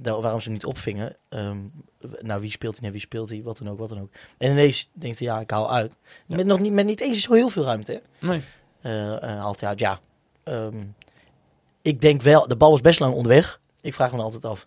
[0.00, 1.16] daar- waarom ze niet opvingen.
[2.20, 4.10] Nou, wie speelt hij en wie speelt hij, wat dan ook, wat dan ook.
[4.38, 5.96] En ineens denkt hij, ja, ik haal uit.
[6.26, 8.26] Met, nog niet, met niet eens zo heel veel ruimte, hè.
[8.26, 8.42] Nee.
[9.20, 10.00] Haalt hij uit, ja.
[10.42, 10.84] Ehm,
[11.82, 13.60] ik denk wel, de bal was best lang onderweg.
[13.80, 14.66] Ik vraag me altijd af,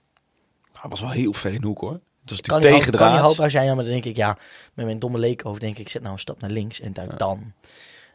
[0.82, 1.91] Hij was wel heel ver in de hoek hoor.
[1.91, 3.65] Het was kan natuurlijk tegen de kan houdbaar zijn?
[3.65, 4.38] Ja, maar dan denk ik, ja,
[4.73, 7.17] met mijn domme leekhoofd denk ik, zet nou een stap naar links en duik Ja.
[7.17, 7.53] dan.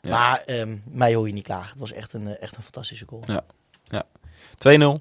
[0.03, 0.11] Ja.
[0.11, 1.71] Maar ehm, mij hoor je niet klagen.
[1.71, 3.23] Het was echt een, eh, echt een fantastische goal.
[3.27, 3.45] Ja.
[4.59, 5.01] 2-0.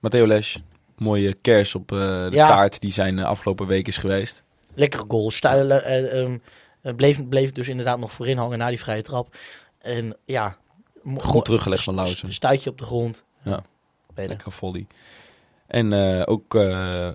[0.00, 0.56] Matteo Lesch.
[0.98, 2.46] Mooie kers op eh, de Ja.
[2.46, 4.42] taart die zijn eh, afgelopen week is geweest.
[4.74, 5.30] Lekkere goal.
[5.30, 6.38] Stuilen eh, ehm,
[6.82, 9.36] eh, bleef, bleef dus inderdaad nog voorin hangen na die vrije trap.
[9.78, 10.56] En ja...
[11.16, 12.32] Goed teruggelegd van Lauzen.
[12.32, 13.24] Stuitje op de grond.
[13.42, 13.62] Ja.
[14.14, 14.86] Lekkere volley.
[15.66, 15.92] En
[16.26, 16.54] ook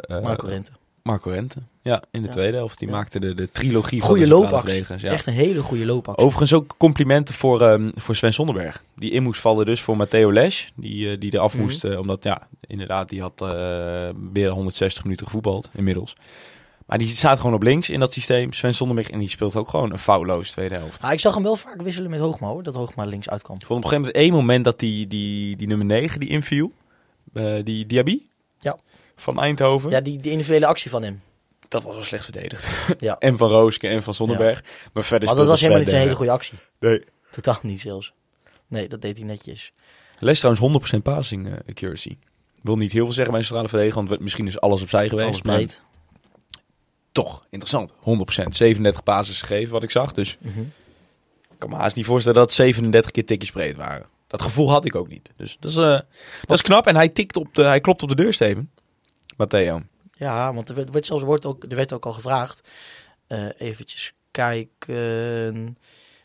[0.08, 0.72] Marco Rente.
[1.04, 1.58] Marco Rente.
[1.82, 2.34] Ja, in de Ja.
[2.34, 2.80] tweede helft.
[2.80, 2.94] Die Ja.
[2.94, 4.84] maakte de, de trilogie van de loopactie.
[4.98, 5.12] Ja.
[5.12, 6.24] Echt een hele goede loopactie.
[6.26, 8.84] Overigens ook complimenten voor, ehm, voor Sven Sonderberg.
[8.96, 10.68] Die in moest vallen dus voor Matteo Lesch.
[10.76, 11.62] Die, eh, die eraf Mhm.
[11.64, 11.84] moest.
[11.84, 13.48] eh, omdat ja, inderdaad, die had eh
[14.32, 16.16] meer dan 160 minuten gevoetbald inmiddels.
[16.86, 18.54] Maar die staat gewoon op links in dat systeem.
[18.54, 19.10] Sven Sonderberg.
[19.10, 21.02] En die speelt ook gewoon een foutloos tweede helft.
[21.02, 22.64] Ah, ik zag hem wel vaak wisselen met Hoogma hoor.
[22.64, 23.56] Dat Hoogma links uitkwam.
[23.60, 26.30] Ik vond op een gegeven moment één moment dat die, die, die nummer 9 die
[26.30, 26.72] inviel.
[27.64, 28.22] die Diaby.
[28.60, 28.78] Ja.
[29.16, 29.90] Van Eindhoven.
[29.90, 31.22] Ja, die, die individuele actie van hem.
[31.68, 32.68] Dat was wel slecht verdedigd.
[33.00, 33.16] Ja.
[33.28, 34.64] en van Rooske en van Sonderberg.
[34.94, 36.58] Maar verder Maar dat was helemaal niet Sven, een hele eh, goede actie.
[36.80, 37.04] Nee.
[37.32, 38.14] Totaal niet zelfs.
[38.68, 39.74] Nee, dat deed hij netjes.
[40.20, 42.18] Les trouwens 100% passing eh, accuracy.
[42.62, 45.28] Wil niet heel veel zeggen bij een centrale verdediger, want misschien is alles opzij geweest.
[45.28, 45.82] Alles maar breed.
[47.12, 47.94] toch, interessant.
[47.94, 47.96] 100%.
[48.56, 50.12] 37 passes gegeven, wat ik zag.
[50.12, 50.60] Dus Mhm.
[51.52, 54.06] ik kan me haast niet voorstellen dat 37 keer tikjes breed waren.
[54.28, 55.30] Dat gevoel had ik ook niet.
[55.36, 56.00] Dus dat is, eh,
[56.46, 56.88] dat is knap.
[56.88, 58.72] En hij, tikt op de, hij klopt op de deur, Steven.
[59.44, 59.82] Matteo.
[60.12, 62.62] Ja, want er werd, zelfs wordt ook, er werd ook al gevraagd.
[63.28, 65.78] eh eventjes kijken.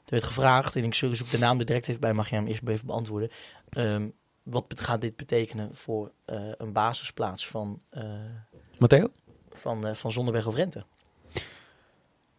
[0.04, 2.46] Er werd gevraagd, en ik zoek de naam er direct even bij, mag je hem
[2.46, 3.30] eerst even beantwoorden.
[3.70, 4.08] Ehm,
[4.42, 8.02] wat gaat dit betekenen voor eh, een basisplaats van, eh,
[8.78, 9.10] Matteo?
[9.52, 10.84] van, van Zonderweg of Rente?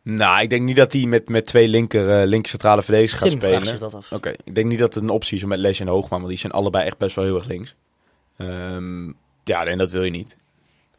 [0.02, 3.32] Nou, ik denk niet dat hij met, met twee linker, eh linker centrale verdedigers gaat
[3.32, 3.50] spelen.
[3.50, 4.12] vraagt zich dat af.
[4.12, 6.30] Oké, ik denk niet dat het een optie is om met Les en Hoogma, want
[6.30, 7.76] die zijn allebei echt best wel heel erg links.
[8.38, 9.08] Ehm,
[9.44, 10.38] ja, en dat wil je niet.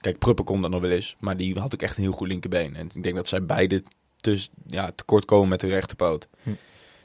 [0.01, 2.29] Kijk, Pruppen komt dat nog wel eens, maar die had ook echt een heel goed
[2.29, 2.77] linkerbeen.
[2.77, 3.83] En ik denk dat zij beide
[4.17, 6.29] te, ja, tekort komen met hun rechterpoot.
[6.43, 6.51] Hm.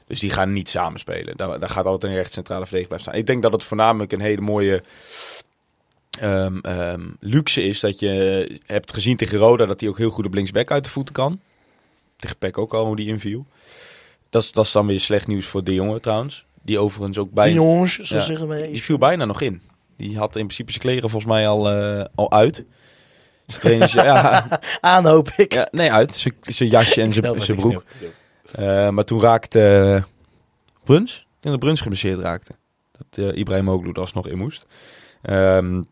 [0.06, 1.36] Dus die gaan niet samen spelen.
[1.36, 3.20] Daar, daar gaat altijd een recht centrale verdediger blijven staan.
[3.20, 4.82] Ik denk dat het voornamelijk een hele mooie
[6.20, 10.26] ehm, ehm, luxe is dat je hebt gezien tegen Roda dat hij ook heel goed
[10.26, 11.40] op linksback uit de voeten kan.
[12.16, 13.46] Tegen Peck ook al hoe die inviel.
[14.30, 16.44] Dat is, dat is dan weer slecht nieuws voor de jongen trouwens.
[16.62, 17.44] Die overigens ook bij.
[17.46, 18.22] Die jongens, zo Ja.
[18.22, 18.68] zeggen wij.
[18.70, 19.62] Die viel bijna nog in.
[19.96, 22.64] Die had in principe zijn kleren volgens mij al, eh, al uit.
[23.46, 24.46] Zijn trainers, ja,
[24.80, 25.52] Aan hoop ik.
[25.52, 26.26] ja, nee, uit.
[26.40, 27.84] Zijn- jasje en zijn broek.
[28.52, 30.04] Eh, maar toen raakte
[30.84, 31.12] Bruns.
[31.14, 32.52] Ik denk dat Bruns geblesseerd raakte.
[32.92, 34.66] Dat eh Ibrahim Oglu er alsnog in moest.
[35.22, 35.82] Ehm,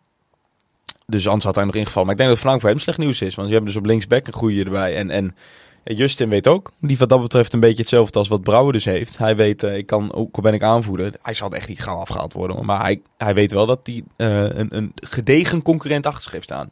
[1.06, 2.06] dus anders had hij nog ingevallen.
[2.08, 3.34] Maar ik denk dat het voornamelijk voor hem slecht nieuws is.
[3.34, 4.96] Want je hebt dus op linksback een goeie erbij.
[4.96, 5.36] En, en
[5.84, 6.72] Justin weet ook.
[6.80, 9.18] Die wat dat betreft een beetje hetzelfde als wat Brouwer dus heeft.
[9.18, 11.14] Hij weet, eh, ik kan, ook al ben ik aanvoerder.
[11.22, 12.64] Hij zal echt niet gaan afgehaald worden.
[12.64, 16.44] Maar hij, hij weet wel dat hij eh, een, een gedegen concurrent achter zich heeft
[16.44, 16.70] staan.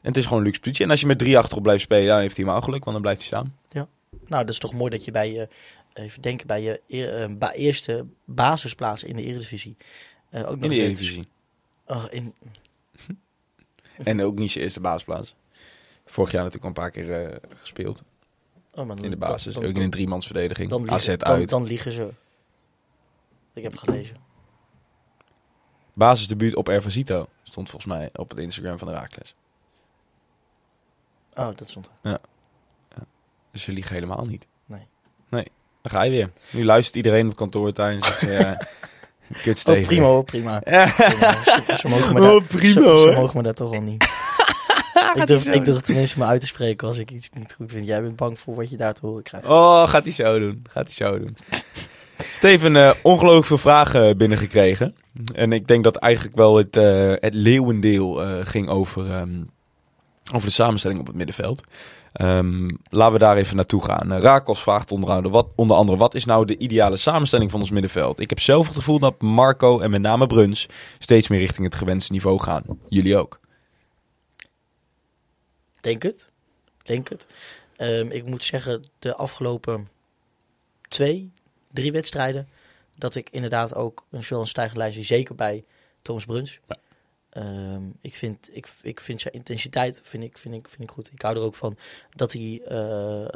[0.00, 0.84] En het is gewoon een luxe positie.
[0.84, 2.80] En als je met drie achterop blijft spelen, dan heeft hij maar geluk.
[2.84, 3.56] Want dan blijft hij staan.
[4.26, 5.48] Nou, dat is toch mooi dat je bij je,
[5.94, 6.80] even denken, bij je
[7.10, 9.76] eh, ba- eerste basisplaats in de Eredivisie.
[10.30, 11.26] eh, ook nog In de Eredivisie.
[11.86, 12.34] Oh, in,
[14.04, 15.34] En ook niet zijn eerste basisplaats.
[16.10, 18.02] Vorig jaar natuurlijk al een paar keer eh, gespeeld.
[18.74, 19.54] oh, maar dan- In de basis.
[19.54, 20.70] dan- ook in een driemansverdediging.
[20.70, 21.48] dan, AZ liegen, dan, uit.
[21.48, 22.08] dan liegen ze.
[23.52, 24.16] Ik heb het gelezen.
[25.92, 27.26] Basisdebuut op Ervasito.
[27.42, 29.34] Stond volgens mij op het Instagram van de Raakles.
[31.34, 32.18] Oh, dat stond er.
[33.52, 34.46] Dus ze liegen helemaal niet.
[34.66, 34.86] Nee.
[35.28, 35.50] Nee.
[35.82, 36.30] Dan ga je weer.
[36.50, 38.20] Nu luistert iedereen op kantoor tijdens.
[38.20, 38.60] ja,
[39.42, 40.60] Kut Oh, prima hoor, prima.
[40.64, 40.90] Ja.
[40.96, 41.32] Prima.
[41.76, 44.04] Ze, mogen me Oh, prima, ze, mogen me daar toch al niet.
[45.20, 47.86] ik, durf, ik durf tenminste me uit te spreken als ik iets niet goed vind.
[47.86, 49.46] Jij bent bang voor wat je daar te horen krijgt.
[49.46, 50.64] Oh, gaat hij zo doen.
[50.70, 51.36] Gaat hij zo doen.
[52.32, 54.94] Steven, eh ongelooflijk veel vragen binnengekregen.
[55.34, 59.42] En ik denk dat eigenlijk wel het, eh, het leeuwendeel eh, ging over, ehm,
[60.34, 61.60] over de samenstelling op het middenveld.
[62.12, 64.12] Ehm, laten we daar even naartoe gaan.
[64.12, 67.60] Uh, Rakos vraagt onder andere, wat, onder andere, wat is nou de ideale samenstelling van
[67.60, 68.20] ons middenveld?
[68.20, 70.68] Ik heb zelf het gevoel dat Marco en met name Bruns
[70.98, 72.62] steeds meer richting het gewenste niveau gaan.
[72.88, 73.40] Jullie ook.
[75.80, 76.28] Denk het.
[76.82, 77.26] Denk het.
[77.76, 79.88] Ehm, ik moet zeggen, de afgelopen
[80.88, 81.32] twee,
[81.72, 82.48] drie wedstrijden,
[82.96, 85.64] dat ik inderdaad ook een zowel een stijgende lijn zie, zeker bij
[86.02, 86.60] Thomas Bruns.
[86.66, 86.76] Ja.
[87.28, 91.12] Ehm, ik, vind, ik, ik vind zijn intensiteit vind ik, vind, ik, vind ik goed.
[91.12, 91.76] Ik hou er ook van
[92.10, 93.30] dat hij, eh, eh,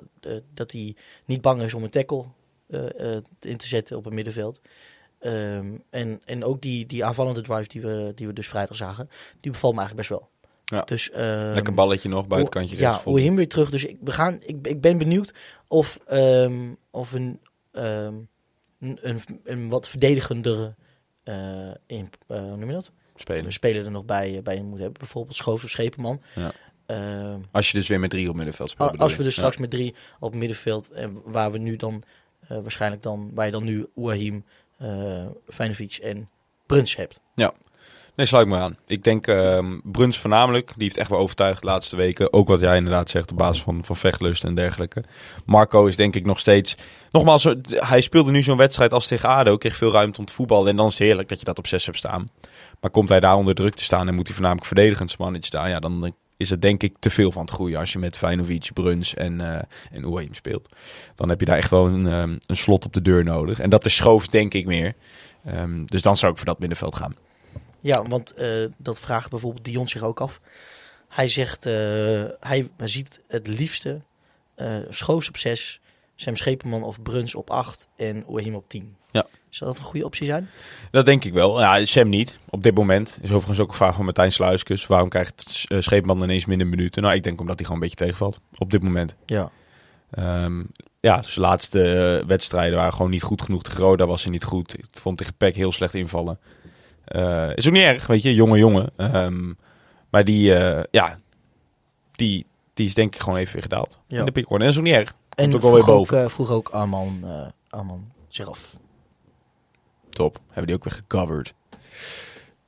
[0.54, 2.24] dat hij niet bang is om een tackle
[2.66, 4.60] eh, in te zetten op het middenveld.
[5.18, 9.08] Ehm, en, en ook die, die aanvallende drive die we, die we dus vrijdag zagen,
[9.40, 10.31] die bevalt me eigenlijk best wel.
[10.72, 10.82] Ja.
[10.82, 13.70] Dus, ehm, Lekker balletje nog, buitenkantje ja, hem weer terug.
[13.70, 15.34] Dus ik, we gaan, ik, ik ben benieuwd
[15.68, 17.40] of, ehm, of een,
[17.72, 18.14] ehm,
[18.80, 20.74] een, een, een wat verdedigendere
[21.22, 22.92] eh, in, eh, hoe noem je dat?
[23.52, 24.98] speler er nog bij, eh, bij moet hebben.
[24.98, 26.22] Bijvoorbeeld Schoof of Schepenman.
[26.34, 26.52] Ja.
[27.50, 28.98] Als je dus weer met drie op middenveld speelt.
[28.98, 29.40] als we dus Ja.
[29.40, 32.02] straks met drie op middenveld, en waar we nu dan
[32.48, 34.44] waarschijnlijk dan, waar je dan nu Ouahim,
[34.82, 36.28] uh, Feyenoord en
[36.66, 37.20] Bruns hebt.
[38.22, 38.76] Nee, sluit me aan.
[38.86, 40.66] Ik denk ehm Bruns voornamelijk.
[40.74, 42.32] Die heeft echt wel overtuigd de laatste weken.
[42.32, 45.04] Ook wat jij inderdaad zegt op basis van, van vechtlust en dergelijke.
[45.44, 46.76] Marco is denk ik nog steeds...
[47.10, 49.56] Nogmaals, zo- hij speelde nu zo'n wedstrijd als tegen ADO.
[49.56, 50.68] Kreeg veel ruimte om te voetballen.
[50.68, 52.28] En dan is het heerlijk dat je dat op 6 hebt staan.
[52.80, 55.68] Maar komt hij daar onder druk te staan en moet hij voornamelijk verdedigend mannetje staan.
[55.68, 57.78] Ja, dan eh, is het denk ik te veel van het groeien.
[57.78, 59.62] Als je met Feyenoord, Bruns en, eh
[59.92, 60.68] en speelt.
[61.14, 63.58] Dan heb je daar echt wel een, ehm, een slot op de deur nodig.
[63.60, 64.94] En dat is Schoof denk ik meer.
[65.44, 67.14] Ehm, dus dan zou ik voor dat middenveld gaan.
[67.82, 70.40] Ja, want eh, dat vraagt bijvoorbeeld Dion zich ook af.
[71.08, 71.72] Hij zegt, eh,
[72.40, 74.00] hij, hij ziet het liefste
[74.88, 75.80] Schoos op 6,
[76.16, 78.96] Sam Schepenman of Bruns op 8 en Ouahim op 10.
[79.10, 79.26] Ja.
[79.48, 80.48] Zou dat een goede optie zijn?
[80.90, 81.60] Dat denk ik wel.
[81.60, 82.38] Ja, Sam niet.
[82.48, 84.86] Op dit moment is overigens ook een vraag van Martijn Sluiskus.
[84.86, 87.02] Waarom krijgt uh, Scheepman ineens minder minuten?
[87.02, 88.40] Nou, ik denk omdat hij gewoon een beetje tegenvalt.
[88.58, 89.16] Op dit moment.
[89.26, 89.50] Ja.
[90.18, 90.70] Um,
[91.00, 93.62] ja, zijn laatste uh, wedstrijden waren gewoon niet goed genoeg.
[93.62, 94.78] De Roda was hij niet goed.
[94.78, 96.38] Ik vond tegen Peck heel slecht invallen.
[97.12, 98.34] Uh, is ook niet erg, weet je.
[98.34, 98.90] Jonge jongen.
[98.96, 99.56] Um,
[100.10, 101.18] maar die, uh, ja,
[102.12, 103.98] die, die is denk ik gewoon even weer gedaald.
[104.06, 104.18] Ja.
[104.18, 104.64] In de pickorde.
[104.64, 105.14] En dat is ook niet erg.
[105.34, 106.18] En Komt ook weer vroeg, boven.
[106.18, 107.24] ook, uh, vroeg ook Arman,
[107.70, 108.10] Arman
[108.44, 108.76] af.
[110.10, 110.38] Top.
[110.46, 111.54] Hebben die ook weer gecoverd.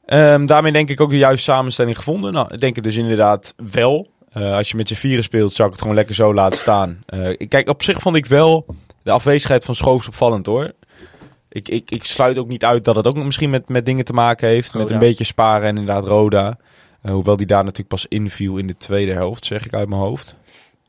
[0.06, 2.32] Um, daarmee denk ik ook de juiste samenstelling gevonden.
[2.32, 4.08] Nou, ik denk het dus inderdaad wel.
[4.36, 7.04] Uh, als je met z'n vieren speelt, zou ik het gewoon lekker zo laten staan.
[7.08, 8.66] Uh, kijk, op zich vond ik wel
[9.02, 10.72] de afwezigheid van Schoofs opvallend hoor.
[11.54, 14.12] Ik, ik, ik sluit ook niet uit dat het ook misschien met, met dingen te
[14.12, 14.72] maken heeft.
[14.72, 14.84] Roda.
[14.84, 16.58] Met een beetje sparen en inderdaad Roda.
[17.02, 20.00] Uh, hoewel die daar natuurlijk pas inviel in de tweede helft, zeg ik uit mijn
[20.00, 20.36] hoofd.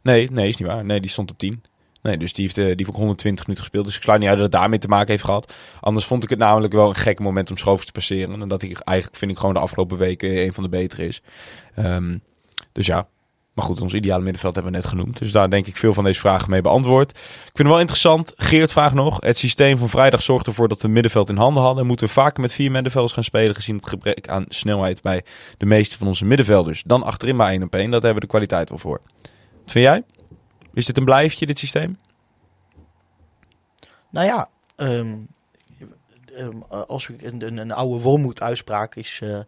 [0.01, 0.85] Nee, nee, is niet waar.
[0.85, 1.63] Nee, die stond op 10.
[2.01, 3.85] Nee, dus die heeft, uh, die heeft ook 120 minuten gespeeld.
[3.85, 5.53] Dus ik sluit niet uit dat het daarmee te maken heeft gehad.
[5.79, 8.41] Anders vond ik het namelijk wel een gek moment om Schoofs te passeren.
[8.41, 11.21] En dat hij eigenlijk, vind ik, gewoon de afgelopen weken een van de betere is.
[11.79, 12.21] Um,
[12.71, 13.07] dus ja,
[13.55, 15.17] maar goed, ons ideale middenveld hebben we net genoemd.
[15.17, 17.11] Dus daar denk ik veel van deze vragen mee beantwoord.
[17.11, 18.33] Ik vind het wel interessant.
[18.35, 19.17] Geert vraagt nog.
[19.21, 21.85] Het systeem van vrijdag zorgt ervoor dat we middenveld in handen hadden.
[21.85, 23.55] Moeten we vaker met vier middenvelders gaan spelen...
[23.55, 25.23] gezien het gebrek aan snelheid bij
[25.57, 26.83] de meeste van onze middenvelders.
[26.83, 27.91] Dan achterin bij 1 op 1.
[27.91, 29.01] Dat hebben we de kwaliteit wel voor.
[29.61, 30.03] Wat vind jij?
[30.73, 31.97] Is dit een blijftje, dit systeem?
[34.09, 35.27] Nou ja, um,
[36.37, 39.21] um, als ik een, een, een oude Wormoed uitspraak is...
[39.23, 39.39] Uh,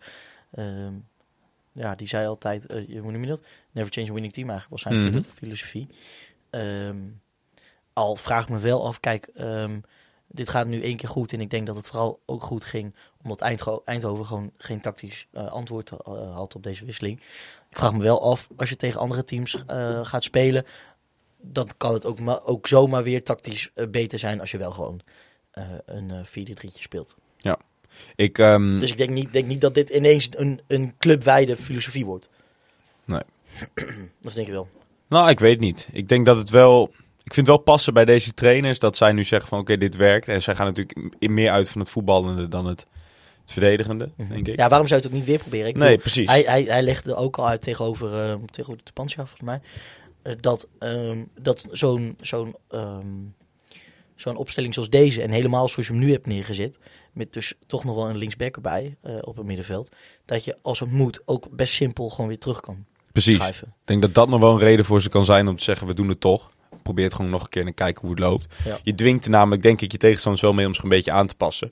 [1.77, 3.43] ja, die zei altijd, uh, hoe noem je dat?
[3.71, 5.15] Never change a winning team eigenlijk, was zijn Mhm.
[5.15, 5.31] mm -hmm.
[5.33, 5.87] filosofie.
[6.49, 7.21] Um,
[7.93, 9.83] al vraag ik me wel af, kijk, um,
[10.27, 12.95] dit gaat nu één keer goed en ik denk dat het vooral ook goed ging,
[13.23, 17.19] omdat Eindho Eindhoven gewoon geen tactisch uh, antwoord uh, had op deze wisseling.
[17.69, 20.65] Ik vraag me wel af, als je tegen andere teams uh, gaat spelen,
[21.41, 25.01] dan kan het ook, ook zomaar weer tactisch beter zijn als je wel gewoon
[25.85, 27.15] een uh, 4-3 speelt.
[27.37, 27.59] Ja.
[28.15, 28.79] Ik, um...
[28.79, 32.29] Dus ik denk niet, denk niet dat dit ineens een, een clubwijde filosofie wordt.
[33.05, 33.21] Nee.
[34.21, 34.67] dat denk ik wel.
[35.09, 35.87] Nou, ik weet niet.
[35.91, 36.91] Ik denk dat het wel...
[37.23, 39.87] Ik vind het wel passen bij deze trainers dat zij nu zeggen van oké, okay,
[39.87, 40.27] dit werkt.
[40.27, 42.85] En zij gaan natuurlijk meer uit van het voetballende dan het,
[43.41, 44.29] het verdedigende, -hmm.
[44.29, 44.55] denk ik.
[44.55, 45.67] Ja, waarom zou je het ook niet weer proberen?
[45.67, 46.29] Ik nee, bedoel, precies.
[46.29, 49.61] Hij, hij, hij legde ook al uit tegenover, uh, tegenover de volgens mij.
[50.23, 53.35] Uh, dat, um, dat zo'n zo'n um,
[54.17, 56.79] zo'n opstelling zoals deze, en helemaal zoals je hem nu hebt neergezet,
[57.13, 59.91] met dus toch nog wel een linksback erbij uh, op het middenveld,
[60.25, 63.35] dat je als het moet ook best simpel gewoon weer terug kan Precies.
[63.35, 63.67] schuiven.
[63.67, 65.87] Ik denk dat dat nog wel een reden voor ze kan zijn om te zeggen,
[65.87, 66.51] we doen het toch.
[66.83, 68.45] Probeer het gewoon nog een keer en kijken hoe het loopt.
[68.65, 68.79] Ja.
[68.83, 71.27] Je dwingt er namelijk, denk ik, je tegenstanders wel mee om zich een beetje aan
[71.27, 71.71] te passen.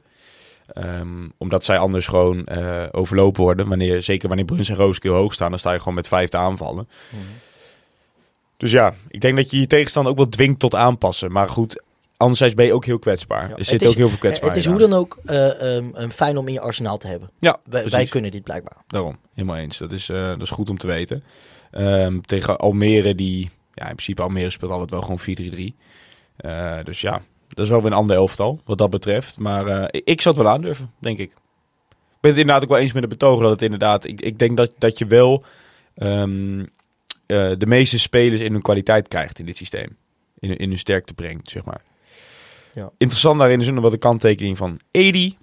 [0.67, 3.67] Ehm, omdat zij anders gewoon eh, overlopen worden.
[3.67, 6.37] Wanneer, zeker wanneer Bruns en Rooskill hoog staan, dan sta je gewoon met vijf te
[6.37, 6.87] aanvallen.
[8.57, 11.31] Dus ja, ik denk dat je je tegenstander ook wel dwingt tot aanpassen.
[11.31, 11.83] Maar goed,
[12.17, 13.49] anderzijds ben je ook heel kwetsbaar.
[13.49, 15.17] Ja, er zit is- ook heel veel kwetsbaarheid Het is hoe dan ook
[15.93, 17.29] een fijn om in je arsenaal te hebben.
[17.39, 18.77] Ja, Wij, kunnen dit blijkbaar.
[18.87, 19.77] Daarom, helemaal eens.
[19.77, 21.23] Dat is, eh, dat is goed om te weten.
[21.71, 23.49] Ehm, tegen Almere, die...
[23.73, 25.75] Ja, in principe Almere speelt altijd wel gewoon 4-3-3.
[26.35, 29.37] Eh, dus ja, dat is wel weer een ander elftal, wat dat betreft.
[29.37, 31.31] Maar ik, zou het wel aandurven, denk ik.
[31.31, 34.05] Ik ben het inderdaad ook wel eens met de betogen dat het inderdaad...
[34.05, 35.43] Ik, ik denk dat, dat je wel
[35.95, 36.59] ehm,
[37.25, 39.97] eh, de meeste spelers in hun kwaliteit krijgt in dit systeem.
[40.39, 41.81] In, in hun sterkte brengt, zeg maar.
[42.75, 42.91] Ja.
[42.97, 45.37] Interessant daarin is nog wel de kanttekening van Edi.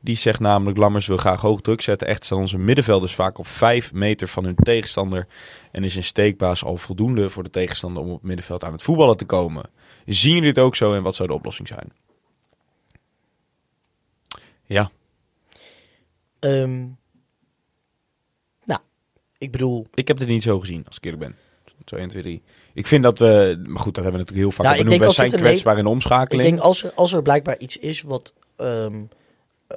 [0.00, 2.08] Die zegt namelijk, Lammers wil graag hoog druk zetten.
[2.08, 5.26] Echt staan onze middenvelders vaak op 5 meter van hun tegenstander.
[5.72, 8.82] En is een steekbaas al voldoende voor de tegenstander om op het middenveld aan het
[8.82, 9.70] voetballen te komen.
[10.06, 11.92] Zien jullie dit ook zo en wat zou de oplossing zijn?
[14.64, 14.90] Ja,
[16.40, 16.86] Ehm,
[18.64, 18.80] nou,
[19.38, 19.86] ik bedoel...
[19.94, 21.36] ik heb dit niet zo gezien, als ik eerlijk ben.
[21.84, 22.42] Zo 1, 2, 3.
[22.74, 25.00] Ik vind dat we, maar goed, dat hebben we natuurlijk heel vaak ik benoemd.
[25.16, 26.48] Wij zijn kwetsbaar in de Ik omschakeling.
[26.48, 28.32] denk als er, als er blijkbaar iets is wat...
[28.56, 29.02] ehm,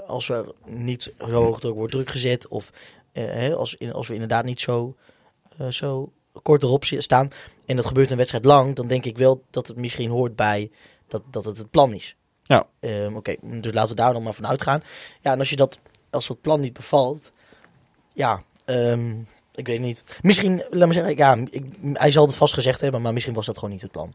[0.08, 2.48] als er niet zo hoog druk wordt druk gezet...
[2.48, 2.72] of
[3.12, 4.96] eh, als, in, als we inderdaad niet zo,
[5.58, 7.30] eh, zo kort erop staan...
[7.66, 8.76] en dat gebeurt een wedstrijd lang...
[8.76, 10.72] dan denk ik wel dat het misschien hoort bij
[11.08, 12.16] dat, dat het het plan is.
[12.44, 12.68] Ja.
[12.80, 14.84] Ehm, Oké, dus laten we daar dan maar van uitgaan.
[15.22, 15.80] Ja, en als je dat...
[16.10, 17.32] Als dat plan niet bevalt...
[18.14, 19.14] Ja, ehm,
[19.56, 20.04] ik weet niet.
[20.22, 21.18] Misschien, laat me zeggen...
[21.18, 21.38] Ja,
[21.94, 23.02] hij zal het vast gezegd hebben...
[23.02, 24.14] maar misschien was dat gewoon niet het plan.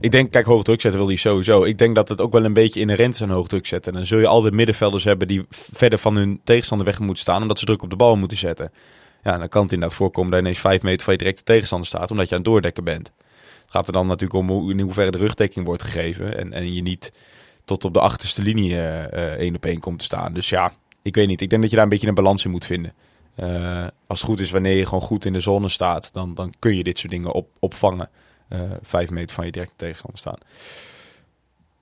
[0.00, 1.64] Ik denk, kijk, hoog druk zetten wil hij sowieso.
[1.64, 3.92] Ik denk dat het ook wel een beetje inherent is aan hoog druk zetten.
[3.92, 7.22] En dan zul je al de middenvelders hebben die verder van hun tegenstander weg moeten
[7.22, 8.72] staan, omdat ze druk op de bal moeten zetten.
[9.22, 12.10] Ja, dan kan het inderdaad voorkomen dat ineens vijf meter van je directe tegenstander staat,
[12.10, 13.12] omdat je aan het doordekken bent.
[13.62, 16.74] Het gaat er dan natuurlijk om hoe, in hoeverre de rugdekking wordt gegeven en, en
[16.74, 17.12] je niet
[17.64, 20.34] tot op de achterste linie eh, eh, één op één komt te staan.
[20.34, 20.72] Dus ja,
[21.02, 21.40] ik weet niet.
[21.40, 22.92] Ik denk dat je daar een beetje een balans in moet vinden.
[23.34, 26.52] Eh, als het goed is, wanneer je gewoon goed in de zone staat, dan, dan
[26.58, 28.08] kun je dit soort dingen op, opvangen.
[28.48, 30.36] Eh, vijf meter van je directe tegenstander staan.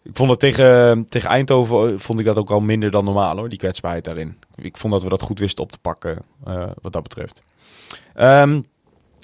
[0.02, 3.36] Ik vond het tegen, tegen Eindhoven eh, vond ik dat ook al minder dan normaal
[3.36, 4.38] hoor, die kwetsbaarheid daarin.
[4.54, 6.22] Ik vond dat we dat goed wisten op te pakken
[6.82, 7.42] wat dat betreft.
[8.14, 8.60] Ehm,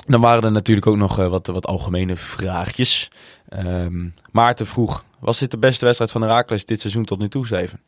[0.07, 3.11] dan waren er natuurlijk ook nog wat, wat algemene vraagjes.
[3.49, 7.47] Ehm, Maarten vroeg, was dit de beste wedstrijd van Herakles dit seizoen tot nu toe,
[7.47, 7.81] Steven?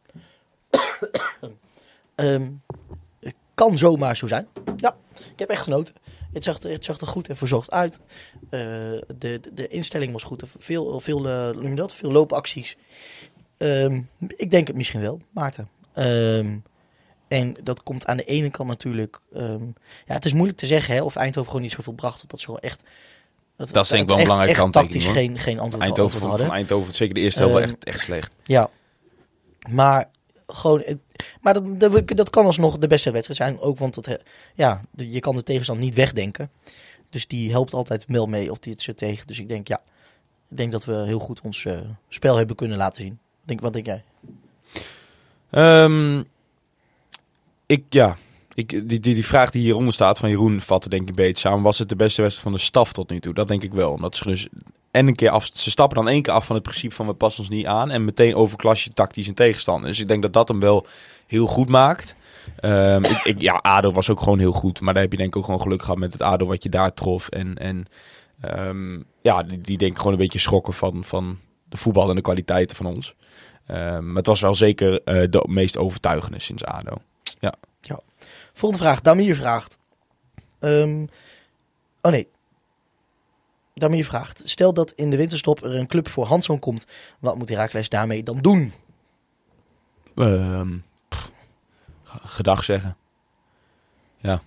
[2.15, 2.51] Ehm,
[3.59, 4.47] kan zomaar zo zijn.
[4.77, 4.97] Ja,
[5.33, 5.95] ik heb echt genoten.
[6.33, 8.01] Het zag, er- het zag er goed en verzorgd uit.
[8.51, 8.61] Eh,
[9.19, 10.43] de, de, instelling was goed.
[10.59, 11.95] Veel, veel, eh, dat?
[11.95, 12.77] veel loopacties.
[13.57, 14.01] Ehm,
[14.37, 15.69] ik denk het misschien wel, Maarten.
[15.95, 16.57] Ehm,
[17.29, 19.21] en dat komt aan de ene kant natuurlijk...
[19.35, 19.65] ehm,
[20.07, 22.25] ja, het is moeilijk te zeggen hè, of Eindhoven gewoon niet zoveel bracht.
[22.31, 22.83] Dat ze gewoon echt...
[23.57, 25.15] Dat is denk ik wel een belangrijke kanttekening, tactisch hoor.
[25.15, 26.47] geen, geen antwoord, Eindhoven antwoord hadden.
[26.47, 28.33] van Eindhoven, zeker de eerste helft, wel echt, echt slecht.
[28.45, 28.71] Ja,
[29.71, 30.11] maar
[30.47, 30.83] gewoon.
[30.85, 30.99] het-
[31.41, 33.61] Maar dat, dat, dat kan alsnog de beste wedstrijd zijn.
[33.61, 34.17] Ook want het, he-
[34.55, 36.51] ja, je kan de tegenstander niet wegdenken.
[37.11, 39.27] Dus die helpt altijd wel mee of die het tegen.
[39.27, 39.83] Dus ik denk ja,
[40.49, 43.19] ik denk dat we heel goed ons eh, spel hebben kunnen laten zien.
[43.45, 44.03] Denk, wat denk jij?
[45.51, 46.23] Ehm,
[47.67, 48.17] ik, ja,
[48.55, 51.63] ik, die, die, die vraag die hieronder staat van Jeroen vatte denk ik beter samen.
[51.63, 53.35] Was het de beste wedstrijd van de staf tot nu toe?
[53.35, 53.93] Dat denk ik wel.
[53.93, 54.49] Omdat ze dus
[54.91, 57.13] en een keer af, ze stappen dan één keer af van het principe van we
[57.13, 57.91] passen ons niet aan.
[57.91, 59.89] En meteen overklas je tactisch een tegenstander.
[59.89, 60.87] Dus ik denk dat dat hem wel
[61.27, 62.17] heel goed maakt.
[62.61, 64.81] Ehm, ik, ja, ADO was ook gewoon heel goed.
[64.81, 66.69] Maar daar heb je denk ik ook gewoon geluk gehad met het ADO wat je
[66.69, 67.29] daar trof.
[67.29, 67.87] En, en
[68.41, 72.15] ehm, ja, die, die denk ik gewoon een beetje schrokken van, van de voetbal en
[72.15, 73.15] de kwaliteiten van ons.
[73.67, 76.97] Ehm, maar het was wel zeker eh, de meest overtuigende sinds ADO.
[78.53, 79.01] Volgende vraag.
[79.01, 79.79] Damir vraagt.
[82.01, 82.29] Oh nee.
[83.79, 84.43] Damir vraagt.
[84.45, 86.87] Stel dat in de winterstop er een club voor Hanson komt.
[87.19, 88.73] Wat moet Herakles daarmee dan doen?
[90.17, 91.31] Ehm, pff,
[92.05, 92.97] g- gedag zeggen.
[94.17, 94.43] Ja.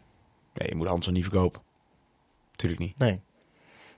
[0.53, 1.61] Nee, je moet Hansen niet verkopen.
[2.55, 2.97] Tuurlijk niet.
[2.97, 3.21] Nee.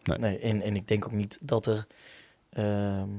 [0.03, 0.17] Nee.
[0.17, 0.39] nee.
[0.39, 1.87] en, en ik denk ook niet dat er,
[2.49, 3.09] ehm,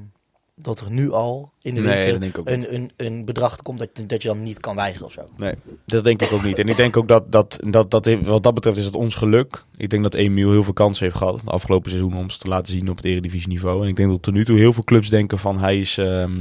[0.56, 2.20] dat er nu al in de winter
[2.52, 5.28] een, een, een bedrag komt dat, dat je dan niet kan weigeren of zo.
[5.36, 5.54] Nee,
[5.86, 6.58] dat denk ik ook niet.
[6.58, 9.64] En ik denk ook dat, dat, dat, dat wat dat betreft is het ons geluk.
[9.76, 11.40] Ik denk dat Emiel heel veel kansen heeft gehad.
[11.40, 13.82] Het afgelopen seizoen om ze te laten zien op het eredivisieniveau.
[13.82, 16.36] En ik denk dat tot nu toe heel veel clubs denken van hij is, ehm,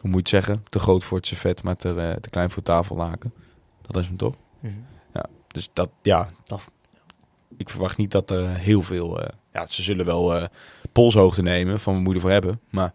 [0.00, 2.50] hoe moet je het zeggen, te groot voor het servet, maar te, eh, te klein
[2.50, 3.32] voor tafellaken.
[3.86, 4.34] Dat is hem toch?
[4.60, 4.72] Mhm.
[5.48, 6.28] Dus dat, ja.
[6.46, 6.64] Dat-
[7.56, 9.20] Ik verwacht niet dat er heel veel...
[9.22, 10.44] eh, ja, ze zullen wel eh,
[10.92, 12.60] polshoogte nemen van we moeten voor hebben.
[12.70, 12.92] Maar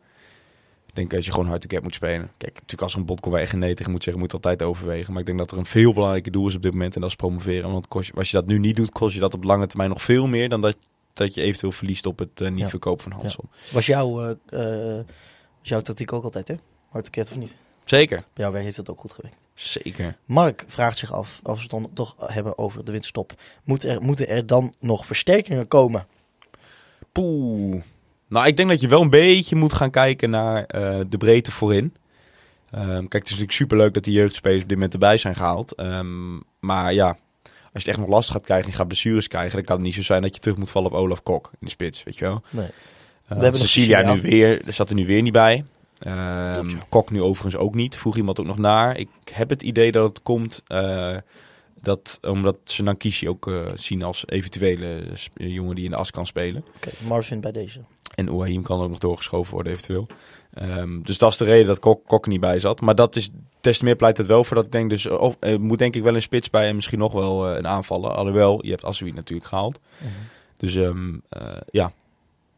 [0.93, 2.31] ik denk dat je gewoon hard to get moet spelen.
[2.37, 4.31] Kijk, natuurlijk als er een bot komt waar je geen nee tegen moet zeggen, moet
[4.31, 5.11] je altijd overwegen.
[5.11, 7.09] Maar ik denk dat er een veel belangrijker doel is op dit moment en dat
[7.09, 7.71] is promoveren.
[7.71, 9.89] Want kost je- als je dat nu niet doet, kost je dat op lange termijn
[9.89, 10.75] nog veel meer dan dat,
[11.13, 12.67] dat je eventueel verliest op het eh, niet Ja.
[12.67, 13.43] verkopen van Hansel.
[13.71, 14.95] Was jouw, eh,
[15.59, 16.55] was jouw tactiek ook altijd, hè?
[16.89, 17.55] Hard of niet?
[17.85, 18.17] Zeker.
[18.33, 19.47] Bij jou heeft het ook goed gewerkt.
[19.53, 20.17] Zeker.
[20.25, 23.33] Mark vraagt zich af, als we het dan toch hebben over de winterstop.
[23.63, 26.07] Moet er, moeten er dan nog versterkingen komen?
[27.11, 27.81] Poeh.
[28.33, 31.51] Nou, ik denk dat je wel een beetje moet gaan kijken naar eh, de breedte
[31.51, 31.95] voorin.
[32.71, 35.75] Ehm, kijk, het is natuurlijk superleuk dat die jeugdspelers op dit moment erbij zijn gehaald.
[35.75, 37.17] Ehm, maar ja, als
[37.71, 39.85] je het echt nog last gaat krijgen en je gaat blessures krijgen, dan kan het
[39.85, 42.17] niet zo zijn dat je terug moet vallen op Olaf Kok in de spits, weet
[42.17, 42.41] je wel.
[42.49, 42.65] Nee.
[42.65, 42.71] Uh,
[43.27, 45.65] hebben nog Cecilia nu weer, er zat er nu weer niet bij.
[45.97, 46.71] Ehm.
[46.89, 47.95] Kok nu overigens ook niet.
[47.95, 48.97] Vroeg iemand ook nog naar.
[48.97, 51.17] Ik heb het idee dat het komt eh,
[51.81, 55.03] dat, omdat ze Nankishi ook zien als eventuele
[55.33, 56.63] jongen die in de as kan spelen.
[56.75, 57.79] Oké, Marvin bij deze.
[58.15, 60.07] En Ouahim kan ook nog doorgeschoven worden eventueel.
[60.53, 62.81] Ehm, dus dat is de reden dat Kok, Kok niet bij zat.
[62.81, 63.29] Maar dat is,
[63.61, 65.07] des te meer pleit het wel voor dat ik denk dus...
[65.07, 67.67] Of, er moet denk ik wel een spits bij en misschien nog wel eh, een
[67.67, 68.11] aanvaller.
[68.11, 69.79] Alhoewel, je hebt Asui natuurlijk gehaald.
[69.97, 70.11] Mhm.
[70.57, 71.91] Dus ehm, eh, ja,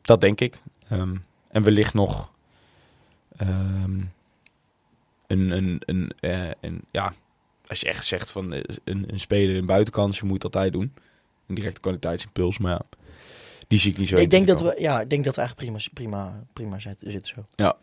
[0.01, 0.62] dat denk ik.
[0.89, 1.16] Ehm,
[1.47, 2.32] en wellicht nog
[5.28, 6.12] een, een, een,
[6.62, 7.14] een, ja,
[7.68, 10.93] als je echt zegt van een, een speler een buitenkantje moet dat hij doen.
[11.47, 12.82] Een directe kwaliteitsimpuls, maar ja,
[13.68, 14.16] die zie ik niet zo.
[14.16, 17.45] Ik denk, dat we, ja, ik denk dat we eigenlijk prima, prima, prima zitten, zo.
[17.55, 17.76] Ja.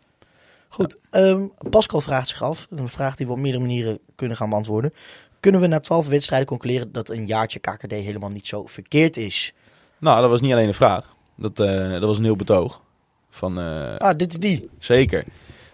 [0.67, 4.49] Goed, ehm, Pascal vraagt zich af, een vraag die we op meerdere manieren kunnen gaan
[4.49, 4.93] beantwoorden.
[5.39, 9.53] Kunnen we na twaalf wedstrijden concluderen dat een jaartje KKD helemaal niet zo verkeerd is?
[9.97, 11.15] Nou, dat was niet alleen een vraag.
[11.37, 12.81] Dat, eh, dat was een heel betoog.
[13.29, 14.69] Van, eh, Ah, dit is die.
[14.79, 15.23] Zeker.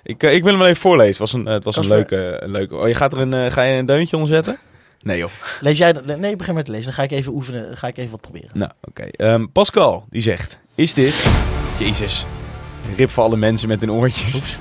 [0.03, 1.10] Ik, eh, ik wil hem even voorlezen.
[1.10, 2.76] Het was een, het was een leuke, een leuke...
[2.76, 4.60] Oh, je gaat er een, ga je een deuntje onder zetten?
[5.02, 5.30] Nee joh.
[5.62, 6.18] Lees jij dat?
[6.18, 6.86] Nee, begin met te lezen.
[6.86, 7.64] Dan ga ik even oefenen.
[7.64, 8.50] Dan ga ik even wat proberen.
[8.54, 9.04] Nou, oké.
[9.04, 10.60] Ehm, Pascal, die zegt...
[10.76, 11.28] Is dit...
[11.80, 12.26] Jezus.
[12.95, 14.58] Rip voor alle mensen met hun oortjes.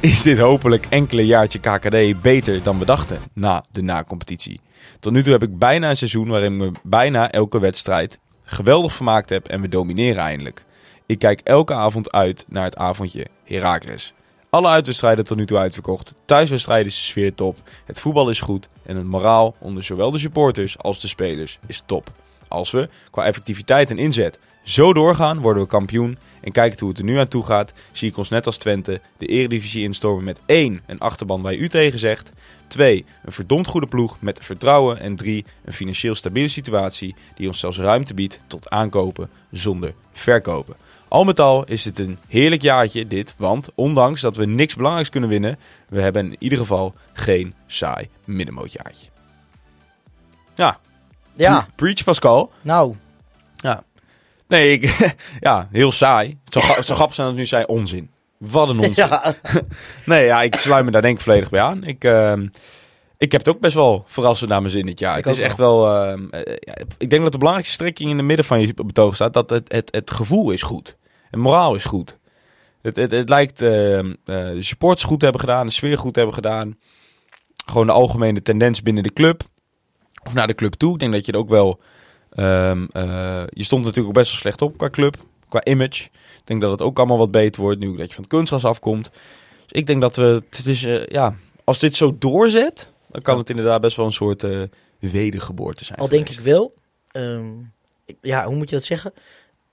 [0.00, 4.60] Is dit hopelijk enkele jaartje KKD beter dan we dachten na de na-competitie?
[5.00, 8.92] Tot nu toe heb ik bijna een seizoen waarin ik me bijna elke wedstrijd geweldig
[8.92, 10.64] vermaakt heb en we domineren eindelijk.
[11.06, 14.14] Ik kijk elke avond uit naar het avondje Heracles.
[14.54, 16.14] Alle uitwedstrijden tot nu toe uitverkocht.
[16.24, 17.58] Thuiswedstrijden is de sfeer top.
[17.84, 18.68] Het voetbal is goed.
[18.82, 22.10] En het moraal onder zowel de supporters als de spelers is top.
[22.48, 26.18] Als we, qua effectiviteit en inzet, zo doorgaan, worden we kampioen.
[26.40, 29.00] En kijkend hoe het er nu aan toe gaat, zie ik ons net als Twente
[29.18, 30.82] de eredivisie instormen met 1.
[30.86, 32.32] Een achterban waar u tegen zegt.
[32.66, 33.04] 2.
[33.24, 35.00] Een verdomd goede ploeg met vertrouwen.
[35.00, 35.44] En 3.
[35.64, 40.76] Een financieel stabiele situatie die ons zelfs ruimte biedt tot aankopen zonder verkopen.
[41.14, 45.10] Al met al is het een heerlijk jaartje dit, want ondanks dat we niks belangrijks
[45.10, 45.58] kunnen winnen,
[45.88, 49.08] we hebben in ieder geval geen saai middenmootjaartje.
[50.54, 50.78] Ja,
[51.36, 52.52] Ja, pre- preach Pascal.
[53.56, 53.78] nou.
[54.48, 56.38] Nee, ik, ja, heel saai.
[56.44, 58.10] Het zou, het zou grappig zijn dat nu zei onzin.
[58.38, 58.94] Wat een onzin.
[59.08, 59.34] Ja,
[60.04, 61.84] Nee, ja, ik sluit me daar denk ik volledig bij aan.
[61.84, 62.46] Ik, ehm,
[63.18, 65.18] ik heb het ook best wel verrassend naar mijn zin dit jaar.
[65.18, 65.94] Ik het is echt wel...
[65.94, 69.14] ehm, eh, ja, ik denk dat de belangrijkste strekking in het midden van je betoog
[69.14, 69.34] staat...
[69.34, 70.96] dat het, het, het gevoel is goed.
[71.34, 72.18] Het moraal is goed.
[72.82, 76.12] Het, het, het lijkt ehm, eh, de supporters goed te hebben gedaan, de sfeer goed
[76.12, 76.78] te hebben gedaan.
[77.66, 79.42] Gewoon de algemene tendens binnen de club.
[80.24, 80.92] Of naar de club toe.
[80.92, 81.80] Ik denk dat je het ook wel...
[82.30, 85.16] ehm, eh, je stond natuurlijk ook best wel slecht op qua club,
[85.48, 86.04] qua image.
[86.04, 88.64] Ik denk dat het ook allemaal wat beter wordt nu dat je van het kunstgras
[88.64, 89.10] afkomt.
[89.62, 93.38] Dus ik denk dat we, het is, eh, ja, als dit zo doorzet, dan kan
[93.38, 94.62] het inderdaad best wel een soort eh,
[94.98, 95.98] wedergeboorte zijn.
[95.98, 96.74] al denk ik wel.
[97.10, 97.52] ehm,
[98.20, 99.12] ja, hoe moet je dat zeggen?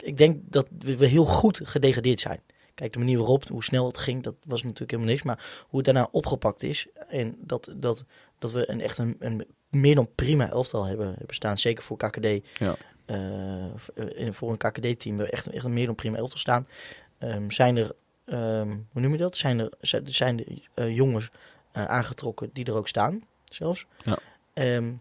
[0.04, 2.40] Ik denk dat we heel goed gedegradeerd zijn.
[2.74, 5.24] Kijk, de manier waarop, hoe snel het ging, dat was natuurlijk helemaal niks.
[5.26, 6.88] Maar hoe het daarna opgepakt is.
[7.08, 8.06] En dat, dat,
[8.40, 11.58] dat we een echt een, een meer dan prima elftal hebben, hebben staan.
[11.58, 12.28] Zeker voor KKD.
[12.58, 12.76] Ja.
[13.06, 15.18] Eh, voor een KKD-team.
[15.18, 16.68] We echt, echt een meer dan prima elftal staan.
[17.18, 17.92] Ehm, zijn er,
[18.26, 19.38] ehm, hoe noem je dat?
[19.38, 19.70] Zijn er
[20.04, 21.30] zijn, de eh, jongens
[21.72, 23.86] eh, aangetrokken die er ook staan, zelfs.
[24.06, 24.20] Ja.
[24.54, 24.92] Ehm,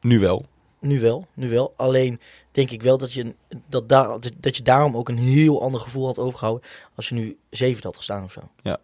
[0.00, 0.46] Nu wel.
[0.80, 1.72] Nu wel, nu wel.
[1.76, 2.20] Alleen
[2.52, 3.34] denk ik wel dat je,
[3.68, 7.36] dat, daar, dat je daarom ook een heel ander gevoel had overgehouden als je nu
[7.50, 8.40] zeven had gestaan of zo.
[8.62, 8.78] Ja.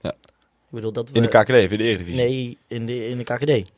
[0.00, 0.10] Ja.
[0.10, 2.20] Ik bedoel dat we, In de KKD, in de Eredivisie.
[2.22, 3.70] Nee, in de, in de KKD.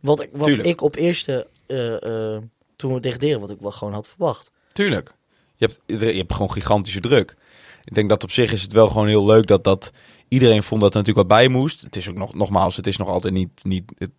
[0.00, 0.68] Wat, ik- wat Tuurlijk.
[0.68, 2.42] ik op eerste, eh, eh,
[2.76, 4.50] toen we degraderen, wat ik wel gewoon had verwacht.
[4.72, 5.14] Tuurlijk.
[5.56, 7.36] Je hebt, je hebt gewoon gigantische druk.
[7.84, 9.92] Ik denk dat op zich is het wel gewoon heel leuk dat dat...
[10.28, 11.80] Iedereen vond dat er natuurlijk wat bij moest.
[11.80, 13.64] Het is ook nog, nogmaals, het is nog altijd niet...
[13.64, 14.10] niet het,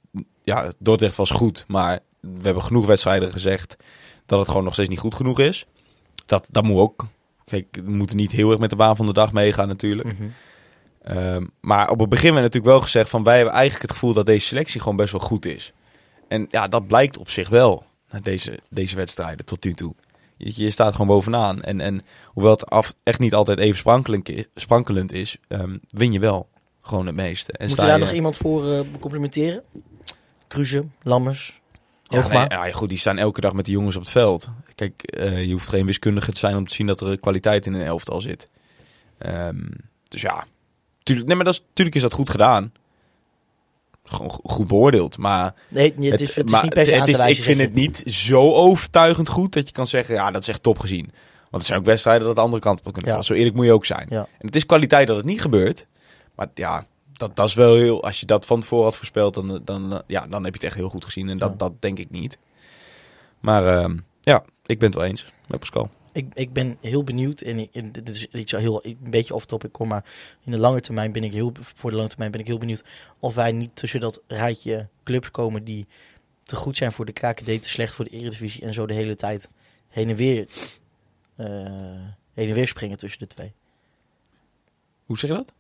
[0.44, 2.00] ja, Dordrecht was goed, maar
[2.38, 3.76] we hebben genoeg wedstrijden gezegd
[4.26, 5.66] dat het gewoon nog steeds niet goed genoeg is.
[6.26, 7.06] Dat, dat moet ook.
[7.46, 10.10] Kijk, we moeten niet heel erg met de baan van de dag meegaan natuurlijk.
[11.04, 14.14] Ehm, maar op het begin werd natuurlijk wel gezegd van wij hebben eigenlijk het gevoel
[14.14, 15.74] dat deze selectie gewoon best wel goed is.
[16.28, 19.94] En ja, dat blijkt op zich wel na deze, deze wedstrijden tot nu toe.
[20.38, 21.62] Je, je staat gewoon bovenaan.
[21.62, 26.20] En, en hoewel het af, echt niet altijd even sprankelend, sprankelend is, ehm, win je
[26.20, 26.48] wel
[26.82, 27.52] gewoon het meeste.
[27.52, 29.64] En Moet sta je daar je- nog iemand voor eh complimenteren?
[30.48, 31.62] Cruze, Lammers,
[32.08, 34.50] Ja, nee, ja, goed, die staan elke dag met de jongens op het veld.
[34.76, 37.74] Kijk, eh, je hoeft geen wiskundige te zijn om te zien dat er kwaliteit in
[37.74, 38.48] een elftal zit.
[39.18, 39.62] Ehm,
[40.08, 40.46] dus ja,
[41.04, 42.72] tuurlijk, nee, maar dat is, tuurlijk is dat goed gedaan.
[44.04, 45.18] Gewoon go- goed beoordeeld.
[45.18, 47.38] Maar, Nee, het, het is, het is maar niet per se het aan te wijzen.
[47.44, 50.64] Ik vind het niet zo overtuigend goed dat je kan zeggen, ja, dat is echt
[50.64, 51.12] top gezien.
[51.50, 53.10] Want er zijn ook wedstrijden dat de andere kant op kunnen Ja.
[53.10, 53.26] vallen.
[53.26, 54.08] Zo eerlijk moet je ook zijn.
[54.10, 54.28] Ja.
[54.40, 55.88] En het is kwaliteit dat het niet gebeurt.
[56.36, 56.84] Maar ja,
[57.18, 58.04] dat, dat is wel heel...
[58.04, 60.76] Als je dat van tevoren had voorspeld, dan, dan, ja, dan heb je het echt
[60.76, 61.30] heel goed gezien.
[61.30, 61.56] En dat, Ja.
[61.58, 62.38] dat denk ik niet.
[63.40, 65.90] Maar ehm, ja, ik ben het wel eens met Pascal.
[66.12, 69.88] Ik, ik ben heel benieuwd, en dit is iets heel, een beetje off topic, kom
[69.88, 70.06] maar
[70.44, 72.84] in de lange termijn ben ik heel, voor de lange termijn ben ik heel benieuwd
[73.20, 75.88] of wij niet tussen dat rijtje clubs komen die
[76.44, 79.16] te goed zijn voor de KKD, te slecht voor de Eredivisie en zo de hele
[79.16, 79.50] tijd
[79.88, 80.48] heen en weer,
[81.36, 81.46] eh,
[82.34, 83.54] heen en weer springen tussen de twee.
[85.06, 85.54] Hoe zeg je dat?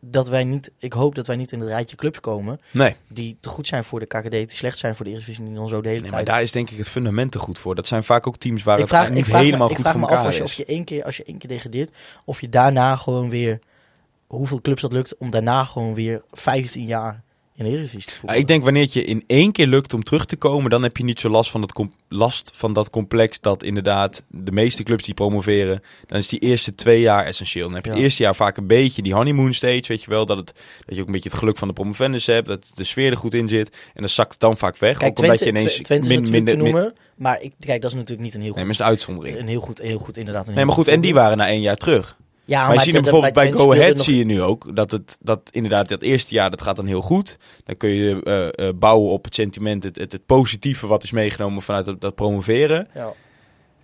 [0.00, 2.96] Dat wij niet, ik hoop dat wij niet in het rijtje clubs komen Nee.
[3.08, 5.58] die te goed zijn voor de KKD, te slecht zijn voor de Eredivisie en die
[5.58, 6.32] dan zo de hele nee, maar tijd.
[6.34, 7.74] daar is denk ik het fundament te goed voor.
[7.74, 9.76] Dat zijn vaak ook teams waar ik het vraag, niet ik vraag helemaal me, ik
[9.76, 10.50] goed vraag voor me af elkaar als je, is.
[10.50, 11.90] of je één keer, als je één keer degradeert,
[12.24, 13.58] of je daarna gewoon weer,
[14.26, 17.22] hoeveel clubs dat lukt, om daarna gewoon weer 15 jaar
[17.60, 18.40] in de Eredivisie te Ja, voetballen.
[18.40, 20.96] ik denk wanneer het je in één keer lukt om terug te komen, dan heb
[20.96, 25.04] je niet zo last van, com- last van dat complex dat inderdaad de meeste clubs
[25.04, 27.66] die promoveren, dan is die eerste twee jaar essentieel.
[27.66, 27.96] Dan heb je Ja.
[27.96, 30.52] het eerste jaar vaak een beetje die honeymoon stage, weet je wel, dat, het,
[30.86, 33.16] dat je ook een beetje het geluk van de promovendus hebt, dat de sfeer er
[33.16, 34.96] goed in zit en dan zakt het dan vaak weg.
[34.96, 37.90] Kijk, ook omdat Twente, je ineens Tw- Twente min- min- noemen, maar ik, kijk, dat
[37.90, 39.38] is natuurlijk niet een heel nee, goed, maar is een uitzondering.
[39.38, 40.48] een heel goed, heel goed inderdaad.
[40.48, 42.16] Een Nee, maar heel goed, en die waren na één jaar terug.
[42.50, 44.76] Ja, maar je ziet dat- hem bijvoorbeeld bij Go Ahead nog- zie je nu ook
[44.76, 47.36] dat het dat inderdaad dat eerste jaar dat gaat dan heel goed.
[47.64, 51.10] Dan kun je eh, eh, bouwen op het sentiment, het, het, het positieve wat is
[51.10, 52.88] meegenomen vanuit dat, dat promoveren.
[52.94, 53.12] Ja.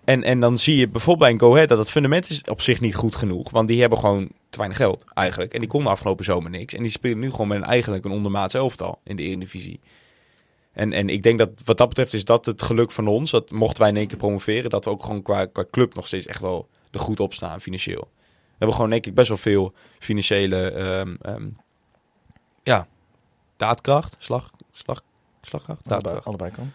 [0.04, 2.60] En, en dan zie je bijvoorbeeld bij een Go Ahead dat het fundament is op
[2.60, 3.50] zich niet goed genoeg.
[3.50, 5.52] Want die hebben gewoon te weinig geld eigenlijk.
[5.54, 6.74] En die konden afgelopen zomer niks.
[6.74, 9.80] En die spelen nu gewoon met een, eigenlijk een ondermaats elftal in de Eredivisie.
[10.72, 13.30] En, en ik denk dat wat dat betreft is dat het geluk van ons.
[13.30, 14.70] Dat mochten wij in één keer promoveren.
[14.70, 17.60] Dat we ook gewoon qua, qua club nog steeds echt wel er goed op staan
[17.60, 18.08] financieel.
[18.58, 21.48] We hebben gewoon denk ik best wel veel financiële ehm, ehm,
[22.62, 22.86] ja,
[23.56, 24.16] daadkracht.
[24.18, 25.02] Slag, slag,
[25.40, 25.80] slagkracht?
[25.80, 26.26] allebei, Daadkracht.
[26.26, 26.72] allebei kan.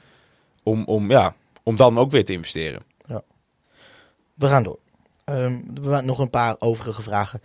[0.64, 2.84] Om, om, ja, om dan ook weer te investeren.
[4.34, 4.80] We gaan door.
[5.24, 7.42] Ehm, we hebben nog een paar overige vragen.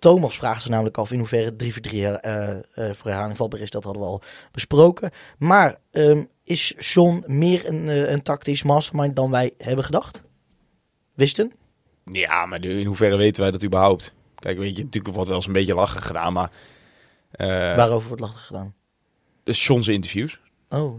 [0.00, 3.60] Thomas vraagt zich namelijk af in hoeverre 3 voor 3 eh, eh, voor herhaling vatbaar
[3.60, 3.70] is.
[3.70, 4.22] Dat hadden we al
[4.52, 5.10] besproken.
[5.38, 5.76] Maar
[6.44, 10.22] is John meer een, eh, een tactisch mastermind dan wij hebben gedacht?
[11.14, 11.52] Wisten?
[12.04, 14.12] Ja, maar in hoeverre weten wij dat überhaupt?
[14.34, 16.50] Kijk, weet je, natuurlijk wordt wel eens een beetje lachen gedaan, maar...
[17.30, 17.46] eh
[17.76, 18.74] Waarover wordt lastig gedaan?
[19.44, 20.40] dus John's interviews.
[20.68, 20.94] Oh.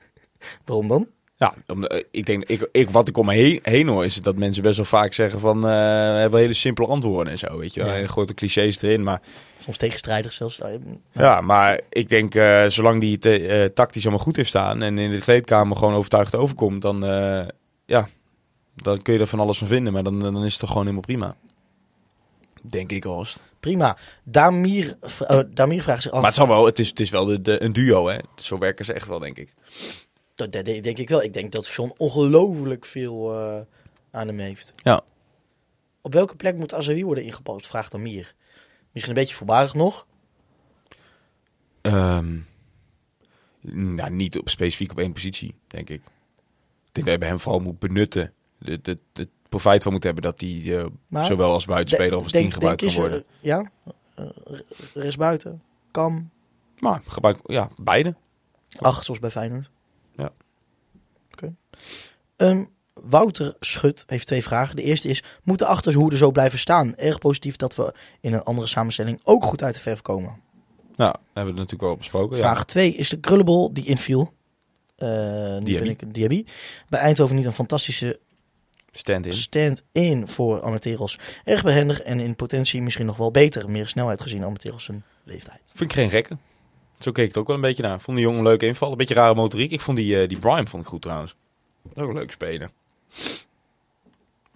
[0.64, 1.08] Waarom dan?
[1.36, 4.22] Ja, om- eh, ik denk, ik, ik, wat ik om me heen, heen hoor, is
[4.22, 5.56] dat mensen best wel vaak zeggen van...
[5.56, 7.92] eh, we hebben hele simpele antwoorden en zo, weet je wel.
[7.94, 8.06] Ja.
[8.16, 9.20] En de clichés erin, maar...
[9.58, 10.60] Soms tegenstrijdig zelfs.
[10.60, 10.74] Eh,
[11.12, 14.82] Ja, maar ik denk, eh, zolang die te- eh, tactisch allemaal goed heeft staan...
[14.82, 17.04] en in de kleedkamer gewoon overtuigd overkomt, dan...
[17.04, 17.46] eh,
[17.86, 18.08] ja,
[18.82, 20.84] dan kun je er van alles van vinden, maar dan, dan is het toch gewoon
[20.84, 21.36] helemaal prima.
[22.62, 23.42] Denk ik alst.
[23.60, 23.96] Prima.
[24.24, 24.96] Damir,
[25.28, 26.18] oh, Damir vraagt zich af.
[26.18, 28.18] Maar het, zal wel, het, is, het is wel de, de, een duo, hè.
[28.36, 29.54] Zo werken ze echt wel, denk ik.
[30.34, 31.22] Dat, dat denk ik wel.
[31.22, 33.60] Ik denk dat John ongelooflijk veel eh,
[34.10, 34.74] aan hem heeft.
[34.82, 35.00] Ja.
[36.00, 37.66] Op welke plek moet Azawi worden ingepast?
[37.66, 38.34] Vraagt Damir.
[38.92, 40.06] Misschien een beetje voorbarig nog.
[41.80, 42.38] Ehm,
[43.60, 46.02] nou, niet op, specifiek op één positie, denk ik.
[46.84, 48.32] Ik denk dat je bij hem vooral moet benutten.
[48.64, 52.32] Het, het, het profijt van moet hebben dat hij eh, zowel als buitenspeler of als
[52.32, 53.24] tien gebruikt kan er- worden.
[53.40, 53.70] ja,
[54.14, 54.24] Eh,
[54.94, 55.62] er is buiten.
[55.90, 56.30] Kan.
[56.78, 58.14] Maar gebruik, ja, beide.
[58.78, 59.70] Acht, zoals bij Feyenoord.
[60.16, 60.32] Ja.
[61.32, 61.54] Oké.
[62.36, 64.76] Ehm, Wouter Schut heeft twee vragen.
[64.76, 66.94] De eerste is, moet de achterhoede zo blijven staan?
[66.96, 70.40] Erg positief dat we in een andere samenstelling ook goed uit de verf komen.
[70.96, 72.36] Nou, hebben we het natuurlijk al besproken.
[72.36, 74.32] Vraag 2 is de krullebol die inviel.
[74.96, 75.08] Eh
[75.58, 76.44] nu ben ik Diaby.
[76.88, 78.29] Bij Eindhoven niet een fantastische Ja.
[78.92, 79.32] Stand-in.
[79.32, 81.18] stand-in voor Amateros.
[81.44, 83.70] Erg behendig en in potentie misschien nog wel beter.
[83.70, 85.60] Meer snelheid gezien Amateros zijn leeftijd.
[85.74, 86.36] Vind ik geen gekke.
[86.98, 88.00] Zo keek ik het ook wel een beetje naar.
[88.00, 88.90] Vond die jongen een leuke inval.
[88.90, 89.70] Een beetje rare motoriek.
[89.70, 91.34] Ik vond die, eh, die Brian vond ik goed trouwens.
[91.94, 92.70] Dat ook een leuke speler.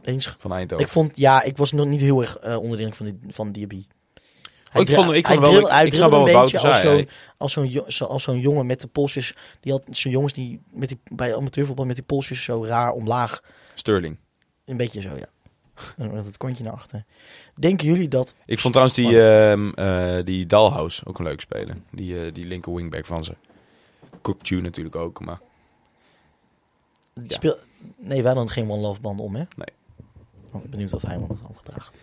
[0.02, 0.34] Eens.
[0.38, 0.84] Van Eindhoven.
[0.86, 3.18] Ik vond, ja, ik was nog niet heel erg eh onder de indruk van, die,
[3.34, 3.84] van Diaby.
[4.74, 6.72] Oh, ik vond, ik vond hij wel, drill- ik snap wel wat een beetje zei.
[6.72, 9.34] als zo'n- Als zo'n jo- zo- als zo'n jongen met de polsjes.
[9.60, 13.40] Die had zo'n jongens die, met die bij amateurvoetbal met die polsjes zo raar omlaag.
[13.74, 14.16] Sterling.
[14.64, 15.26] Een beetje zo, ja.
[16.12, 17.04] Met het kontje naar achter.
[17.54, 18.34] Denken jullie dat...
[18.46, 19.22] Ik vond trouwens die,
[19.74, 21.76] eh die Dalhouse ook een leuk speler.
[21.90, 23.34] Die, eh, die linker wingback van ze.
[24.22, 25.40] Cookchew natuurlijk ook, maar...
[27.26, 27.56] Speel...
[27.96, 29.42] Nee, wij hadden geen One Love band om, hè?
[29.56, 29.66] Nee.
[30.46, 31.94] Ik ben benieuwd of hij hem nog had gedragen.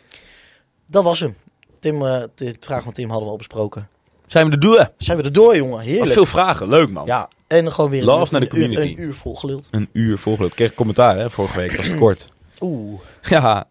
[0.86, 1.36] Dat was hem.
[1.80, 3.90] Tim, eh, de vraag van Tim hadden we al besproken.
[4.28, 4.92] Zijn we er door?
[4.98, 5.76] Zijn we er door, jongen?
[5.76, 6.12] Wat Heerlijk.
[6.12, 6.68] veel vragen.
[6.70, 7.06] Leuk man.
[7.06, 9.02] Ja, en gewoon weer Love een, naar de uur- community.
[9.02, 9.68] Een uur volgeluld.
[9.72, 10.50] Een uur volgeluld.
[10.52, 11.70] Ik kreeg commentaar hè, vorige week.
[11.70, 12.28] Dat was te kort.
[12.62, 13.00] Oeh.
[13.30, 13.68] Ja.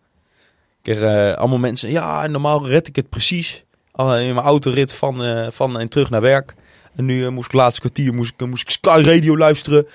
[0.82, 3.64] Ik kreeg eh, allemaal mensen, ja, normaal red ik het precies.
[3.90, 6.54] Al in mijn autorit van, eh, van en terug naar werk.
[6.94, 9.86] En nu eh, moest ik laatste kwartier moest ik, moest ik Sky Radio luisteren.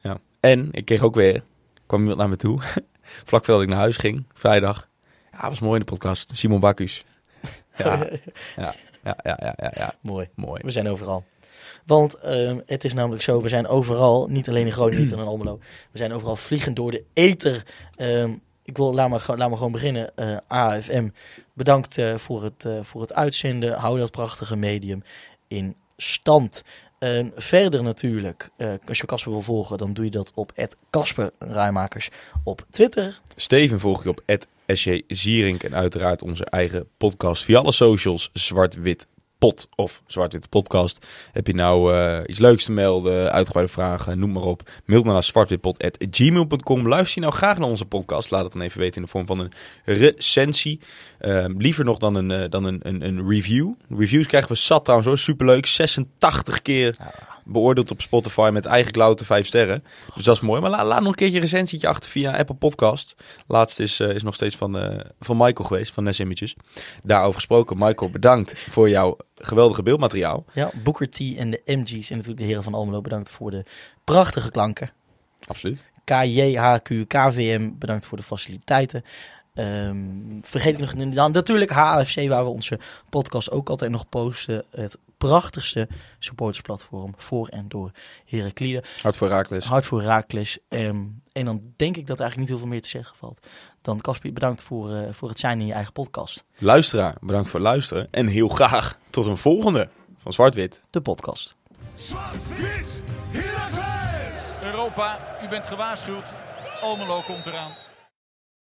[0.00, 0.18] Ja.
[0.40, 1.42] En ik kreeg ook weer,
[1.86, 2.60] kwam iemand naar me toe,
[3.28, 4.88] vlak voordat ik naar huis ging, vrijdag.
[5.32, 6.30] Ja, was mooi in de podcast.
[6.34, 7.04] Simon Bakkus.
[7.76, 8.08] Ja,
[9.04, 9.94] ja, ja, ja, ja.
[10.00, 10.28] Mooi.
[10.34, 10.60] mooi.
[10.64, 11.24] We zijn overal.
[11.88, 15.24] Want ehm, het is namelijk zo, we zijn overal, niet alleen in Groningen, niet alleen
[15.24, 15.58] in Almelo.
[15.90, 17.66] We zijn overal vliegend door de ether.
[17.96, 18.30] Ehm,
[18.64, 20.16] ik wil, laat maar, gewoon- laat maar gewoon beginnen.
[20.16, 21.08] Eh, AFM,
[21.52, 23.72] bedankt eh, voor, het, eh, voor het uitzenden.
[23.72, 25.02] Hou dat prachtige medium
[25.48, 26.62] in stand.
[26.98, 28.48] Ehm, verder natuurlijk,
[28.86, 30.52] als je Casper wil volgen, dan doe je dat op
[30.90, 32.08] Casper Rijmakers
[32.44, 33.20] op Twitter.
[33.36, 34.22] Steven volg je op
[34.66, 39.06] SJ Zierink en uiteraard onze eigen podcast via alle socials Zwart-Wit
[39.38, 41.06] Pot of Zwart-Wit Podcast.
[41.32, 44.70] Heb je nou eh, iets leuks te melden, uitgebreide vragen, noem maar op.
[44.84, 46.88] Mail me naar zwartwitpot.gmail.com.
[46.88, 48.30] Luister je nou graag naar onze podcast?
[48.30, 49.52] Laat het dan even weten in de vorm van een
[49.84, 50.80] recensie.
[51.18, 53.72] Ehm, liever nog dan een, eh, dan een, een, een review.
[53.88, 55.66] Reviews krijgen we zat trouwens hoor, superleuk.
[55.66, 56.96] 86 keer
[57.48, 59.84] beoordeeld op Spotify met eigen klauwte 5 sterren.
[60.14, 60.60] Dus dat is mooi.
[60.60, 63.14] Maar la- laat nog een keertje een recensietje achter via Apple Podcast.
[63.46, 66.56] Laatst is, eh, is nog steeds van, eh, van Michael geweest, van Nes Images.
[67.02, 67.78] Daarover gesproken.
[67.78, 70.44] Michael, bedankt voor jouw geweldige beeldmateriaal.
[70.52, 73.64] Ja, Booker T en de MG's en natuurlijk de heren van Almelo, bedankt voor de
[74.04, 74.90] prachtige klanken.
[75.46, 75.82] Absoluut.
[76.04, 79.04] KJHQ, KVM, bedankt voor de faciliteiten.
[79.54, 79.96] Ehm,
[80.42, 82.78] vergeet ik nog dan natuurlijk HFC, waar we onze
[83.08, 84.64] podcast ook altijd nog posten.
[84.70, 85.88] Het prachtigste
[86.18, 87.90] supportersplatform voor en door
[88.24, 88.84] Heraklide.
[89.02, 89.64] Hart voor Raakles.
[89.64, 90.58] Hard voor Raakles.
[90.68, 93.46] Ehm, en dan denk ik dat er eigenlijk niet heel veel meer te zeggen valt.
[93.82, 96.44] Dan Casper, bedankt voor, eh, voor het zijn in je eigen podcast.
[96.58, 98.08] Luisteraar, bedankt voor het luisteren.
[98.10, 99.88] En heel graag tot een volgende
[100.18, 100.82] van Zwart-Wit.
[100.90, 101.56] De podcast.
[101.96, 104.62] Zwart-wit, Heracles!
[104.62, 106.24] Europa, u bent gewaarschuwd.
[106.80, 107.87] Almelo komt eraan.